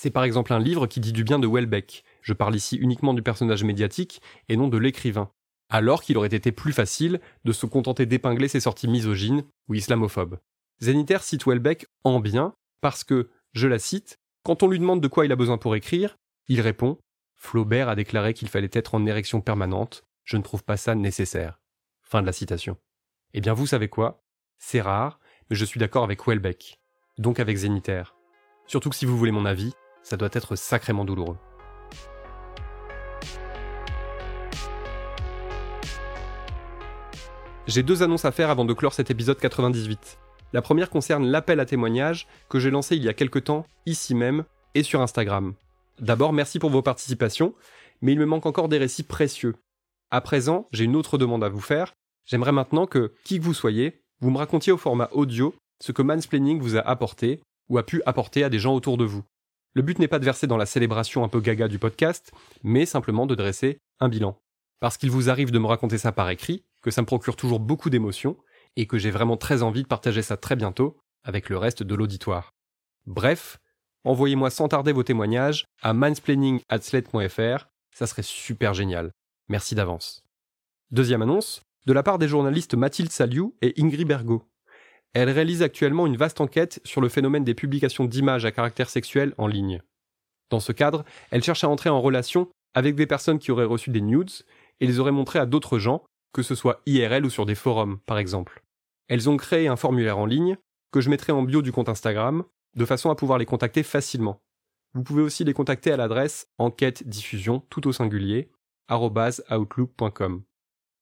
C'est 0.00 0.10
par 0.10 0.22
exemple 0.22 0.52
un 0.52 0.60
livre 0.60 0.86
qui 0.86 1.00
dit 1.00 1.12
du 1.12 1.24
bien 1.24 1.40
de 1.40 1.48
Welbeck, 1.48 2.04
je 2.22 2.32
parle 2.32 2.54
ici 2.54 2.76
uniquement 2.76 3.14
du 3.14 3.22
personnage 3.22 3.64
médiatique 3.64 4.22
et 4.48 4.56
non 4.56 4.68
de 4.68 4.78
l'écrivain, 4.78 5.28
alors 5.70 6.02
qu'il 6.02 6.16
aurait 6.16 6.28
été 6.28 6.52
plus 6.52 6.72
facile 6.72 7.20
de 7.42 7.50
se 7.50 7.66
contenter 7.66 8.06
d'épingler 8.06 8.46
ses 8.46 8.60
sorties 8.60 8.86
misogynes 8.86 9.42
ou 9.66 9.74
islamophobes. 9.74 10.38
Zeniter 10.80 11.18
cite 11.22 11.46
Welbeck 11.46 11.86
en 12.04 12.20
bien 12.20 12.54
parce 12.80 13.02
que, 13.02 13.28
je 13.54 13.66
la 13.66 13.80
cite, 13.80 14.20
quand 14.44 14.62
on 14.62 14.68
lui 14.68 14.78
demande 14.78 15.00
de 15.00 15.08
quoi 15.08 15.26
il 15.26 15.32
a 15.32 15.36
besoin 15.36 15.58
pour 15.58 15.74
écrire, 15.74 16.16
il 16.46 16.60
répond 16.60 16.96
Flaubert 17.34 17.88
a 17.88 17.96
déclaré 17.96 18.34
qu'il 18.34 18.48
fallait 18.48 18.70
être 18.72 18.94
en 18.94 19.04
érection 19.04 19.40
permanente, 19.40 20.04
je 20.22 20.36
ne 20.36 20.42
trouve 20.42 20.62
pas 20.62 20.76
ça 20.76 20.94
nécessaire. 20.94 21.58
Fin 22.02 22.20
de 22.20 22.26
la 22.26 22.32
citation. 22.32 22.76
Eh 23.34 23.40
bien, 23.40 23.52
vous 23.52 23.66
savez 23.66 23.88
quoi? 23.88 24.22
C'est 24.58 24.80
rare, 24.80 25.18
mais 25.50 25.56
je 25.56 25.64
suis 25.64 25.80
d'accord 25.80 26.04
avec 26.04 26.24
Welbeck, 26.24 26.78
donc 27.18 27.40
avec 27.40 27.56
Zénitaire. 27.56 28.14
Surtout 28.68 28.90
que 28.90 28.96
si 28.96 29.04
vous 29.04 29.18
voulez 29.18 29.32
mon 29.32 29.44
avis, 29.44 29.74
ça 30.08 30.16
doit 30.16 30.30
être 30.32 30.56
sacrément 30.56 31.04
douloureux. 31.04 31.36
J'ai 37.66 37.82
deux 37.82 38.02
annonces 38.02 38.24
à 38.24 38.32
faire 38.32 38.48
avant 38.48 38.64
de 38.64 38.72
clore 38.72 38.94
cet 38.94 39.10
épisode 39.10 39.38
98. 39.38 40.18
La 40.54 40.62
première 40.62 40.88
concerne 40.88 41.26
l'appel 41.26 41.60
à 41.60 41.66
témoignages 41.66 42.26
que 42.48 42.58
j'ai 42.58 42.70
lancé 42.70 42.96
il 42.96 43.04
y 43.04 43.08
a 43.10 43.12
quelque 43.12 43.38
temps, 43.38 43.66
ici 43.84 44.14
même, 44.14 44.44
et 44.74 44.82
sur 44.82 45.02
Instagram. 45.02 45.52
D'abord, 46.00 46.32
merci 46.32 46.58
pour 46.58 46.70
vos 46.70 46.80
participations, 46.80 47.54
mais 48.00 48.12
il 48.12 48.18
me 48.18 48.24
manque 48.24 48.46
encore 48.46 48.70
des 48.70 48.78
récits 48.78 49.02
précieux. 49.02 49.56
À 50.10 50.22
présent, 50.22 50.68
j'ai 50.72 50.84
une 50.84 50.96
autre 50.96 51.18
demande 51.18 51.44
à 51.44 51.50
vous 51.50 51.60
faire. 51.60 51.92
J'aimerais 52.24 52.52
maintenant 52.52 52.86
que, 52.86 53.12
qui 53.24 53.38
que 53.38 53.44
vous 53.44 53.52
soyez, 53.52 54.00
vous 54.22 54.30
me 54.30 54.38
racontiez 54.38 54.72
au 54.72 54.78
format 54.78 55.10
audio 55.12 55.54
ce 55.80 55.92
que 55.92 56.00
Mansplaining 56.00 56.60
vous 56.62 56.76
a 56.78 56.80
apporté 56.80 57.42
ou 57.68 57.76
a 57.76 57.84
pu 57.84 58.00
apporter 58.06 58.42
à 58.42 58.48
des 58.48 58.58
gens 58.58 58.74
autour 58.74 58.96
de 58.96 59.04
vous. 59.04 59.22
Le 59.78 59.82
but 59.82 60.00
n'est 60.00 60.08
pas 60.08 60.18
de 60.18 60.24
verser 60.24 60.48
dans 60.48 60.56
la 60.56 60.66
célébration 60.66 61.22
un 61.22 61.28
peu 61.28 61.40
gaga 61.40 61.68
du 61.68 61.78
podcast, 61.78 62.32
mais 62.64 62.84
simplement 62.84 63.26
de 63.26 63.36
dresser 63.36 63.78
un 64.00 64.08
bilan. 64.08 64.36
Parce 64.80 64.96
qu'il 64.96 65.12
vous 65.12 65.30
arrive 65.30 65.52
de 65.52 65.58
me 65.60 65.68
raconter 65.68 65.98
ça 65.98 66.10
par 66.10 66.28
écrit, 66.30 66.64
que 66.82 66.90
ça 66.90 67.00
me 67.00 67.06
procure 67.06 67.36
toujours 67.36 67.60
beaucoup 67.60 67.88
d'émotions, 67.88 68.36
et 68.74 68.88
que 68.88 68.98
j'ai 68.98 69.12
vraiment 69.12 69.36
très 69.36 69.62
envie 69.62 69.84
de 69.84 69.86
partager 69.86 70.20
ça 70.20 70.36
très 70.36 70.56
bientôt 70.56 70.98
avec 71.22 71.48
le 71.48 71.58
reste 71.58 71.84
de 71.84 71.94
l'auditoire. 71.94 72.54
Bref, 73.06 73.60
envoyez-moi 74.02 74.50
sans 74.50 74.66
tarder 74.66 74.90
vos 74.90 75.04
témoignages 75.04 75.64
à 75.80 75.92
mansplaining.slate.fr, 75.92 77.68
ça 77.92 78.08
serait 78.08 78.22
super 78.22 78.74
génial. 78.74 79.12
Merci 79.46 79.76
d'avance. 79.76 80.24
Deuxième 80.90 81.22
annonce, 81.22 81.62
de 81.86 81.92
la 81.92 82.02
part 82.02 82.18
des 82.18 82.26
journalistes 82.26 82.74
Mathilde 82.74 83.12
Saliou 83.12 83.54
et 83.62 83.74
Ingrid 83.80 84.08
Bergot. 84.08 84.42
Elles 85.14 85.30
réalisent 85.30 85.62
actuellement 85.62 86.06
une 86.06 86.16
vaste 86.16 86.40
enquête 86.40 86.80
sur 86.84 87.00
le 87.00 87.08
phénomène 87.08 87.44
des 87.44 87.54
publications 87.54 88.04
d'images 88.04 88.44
à 88.44 88.52
caractère 88.52 88.90
sexuel 88.90 89.34
en 89.38 89.46
ligne. 89.46 89.82
Dans 90.50 90.60
ce 90.60 90.72
cadre, 90.72 91.04
elles 91.30 91.42
cherchent 91.42 91.64
à 91.64 91.68
entrer 91.68 91.90
en 91.90 92.00
relation 92.00 92.48
avec 92.74 92.94
des 92.94 93.06
personnes 93.06 93.38
qui 93.38 93.50
auraient 93.50 93.64
reçu 93.64 93.90
des 93.90 94.00
nudes 94.00 94.30
et 94.80 94.86
les 94.86 94.98
auraient 95.00 95.10
montrées 95.10 95.38
à 95.38 95.46
d'autres 95.46 95.78
gens, 95.78 96.04
que 96.32 96.42
ce 96.42 96.54
soit 96.54 96.80
IRL 96.86 97.24
ou 97.24 97.30
sur 97.30 97.46
des 97.46 97.54
forums, 97.54 97.98
par 98.06 98.18
exemple. 98.18 98.62
Elles 99.08 99.28
ont 99.28 99.36
créé 99.36 99.68
un 99.68 99.76
formulaire 99.76 100.18
en 100.18 100.26
ligne 100.26 100.56
que 100.92 101.00
je 101.00 101.10
mettrai 101.10 101.32
en 101.32 101.42
bio 101.42 101.62
du 101.62 101.72
compte 101.72 101.88
Instagram, 101.88 102.44
de 102.76 102.84
façon 102.84 103.10
à 103.10 103.14
pouvoir 103.14 103.38
les 103.38 103.46
contacter 103.46 103.82
facilement. 103.82 104.40
Vous 104.94 105.02
pouvez 105.02 105.22
aussi 105.22 105.44
les 105.44 105.52
contacter 105.52 105.92
à 105.92 105.96
l'adresse 105.96 106.48
enquête 106.58 107.06
diffusion 107.08 107.60
tout 107.70 107.86
au 107.86 107.92
singulier 107.92 108.50
outlook.com. 108.90 110.42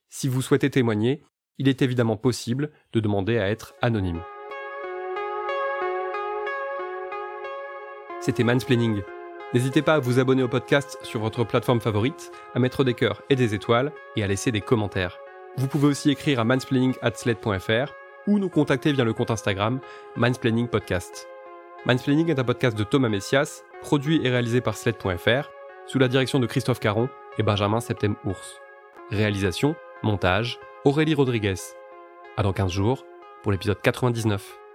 Si 0.09 0.29
vous 0.29 0.43
souhaitez 0.43 0.71
témoigner, 0.71 1.23
il 1.59 1.69
est 1.69 1.83
évidemment 1.83 2.17
possible 2.17 2.71
de 2.93 3.01
demander 3.01 3.39
à 3.39 3.49
être 3.49 3.75
anonyme. 3.83 4.23
C'était 8.21 8.45
Mansplaining. 8.45 9.03
N'hésitez 9.55 9.83
pas 9.83 9.95
à 9.95 9.99
vous 10.01 10.19
abonner 10.19 10.43
au 10.43 10.49
podcast 10.49 10.99
sur 11.03 11.21
votre 11.21 11.45
plateforme 11.45 11.81
favorite, 11.81 12.33
à 12.55 12.59
mettre 12.59 12.83
des 12.83 12.95
cœurs 12.95 13.23
et 13.31 13.37
des 13.37 13.55
étoiles 13.55 13.93
et 14.17 14.25
à 14.25 14.27
laisser 14.27 14.51
des 14.51 14.61
commentaires. 14.61 15.19
Vous 15.57 15.69
pouvez 15.69 15.87
aussi 15.87 16.11
écrire 16.11 16.41
à 16.41 16.45
mansplaining.sled.fr 16.45 17.93
ou 18.27 18.39
nous 18.39 18.49
contacter 18.49 18.93
via 18.93 19.05
le 19.05 19.13
compte 19.13 19.31
Instagram 19.31 19.81
Mansplaining 20.17 20.69
Podcast. 20.69 21.29
Mansplaining 21.85 22.31
est 22.31 22.39
un 22.41 22.45
podcast 22.45 22.77
de 22.77 22.83
Thomas 22.83 23.09
Messias, 23.09 23.63
produit 23.81 24.21
et 24.25 24.29
réalisé 24.29 24.61
par 24.61 24.77
sled.fr, 24.77 25.51
sous 25.87 25.99
la 26.01 26.09
direction 26.09 26.41
de 26.41 26.47
Christophe 26.47 26.81
Caron 26.81 27.09
et 27.39 27.45
Benjamin 27.45 27.79
Septem-Ours. 27.79 28.61
Réalisation, 29.11 29.77
montage, 30.03 30.59
Aurélie 30.87 31.15
Rodriguez. 31.15 31.57
À 32.37 32.45
dans 32.45 32.53
15 32.53 32.71
jours 32.71 33.05
pour 33.43 33.51
l'épisode 33.51 33.81
99. 33.83 34.66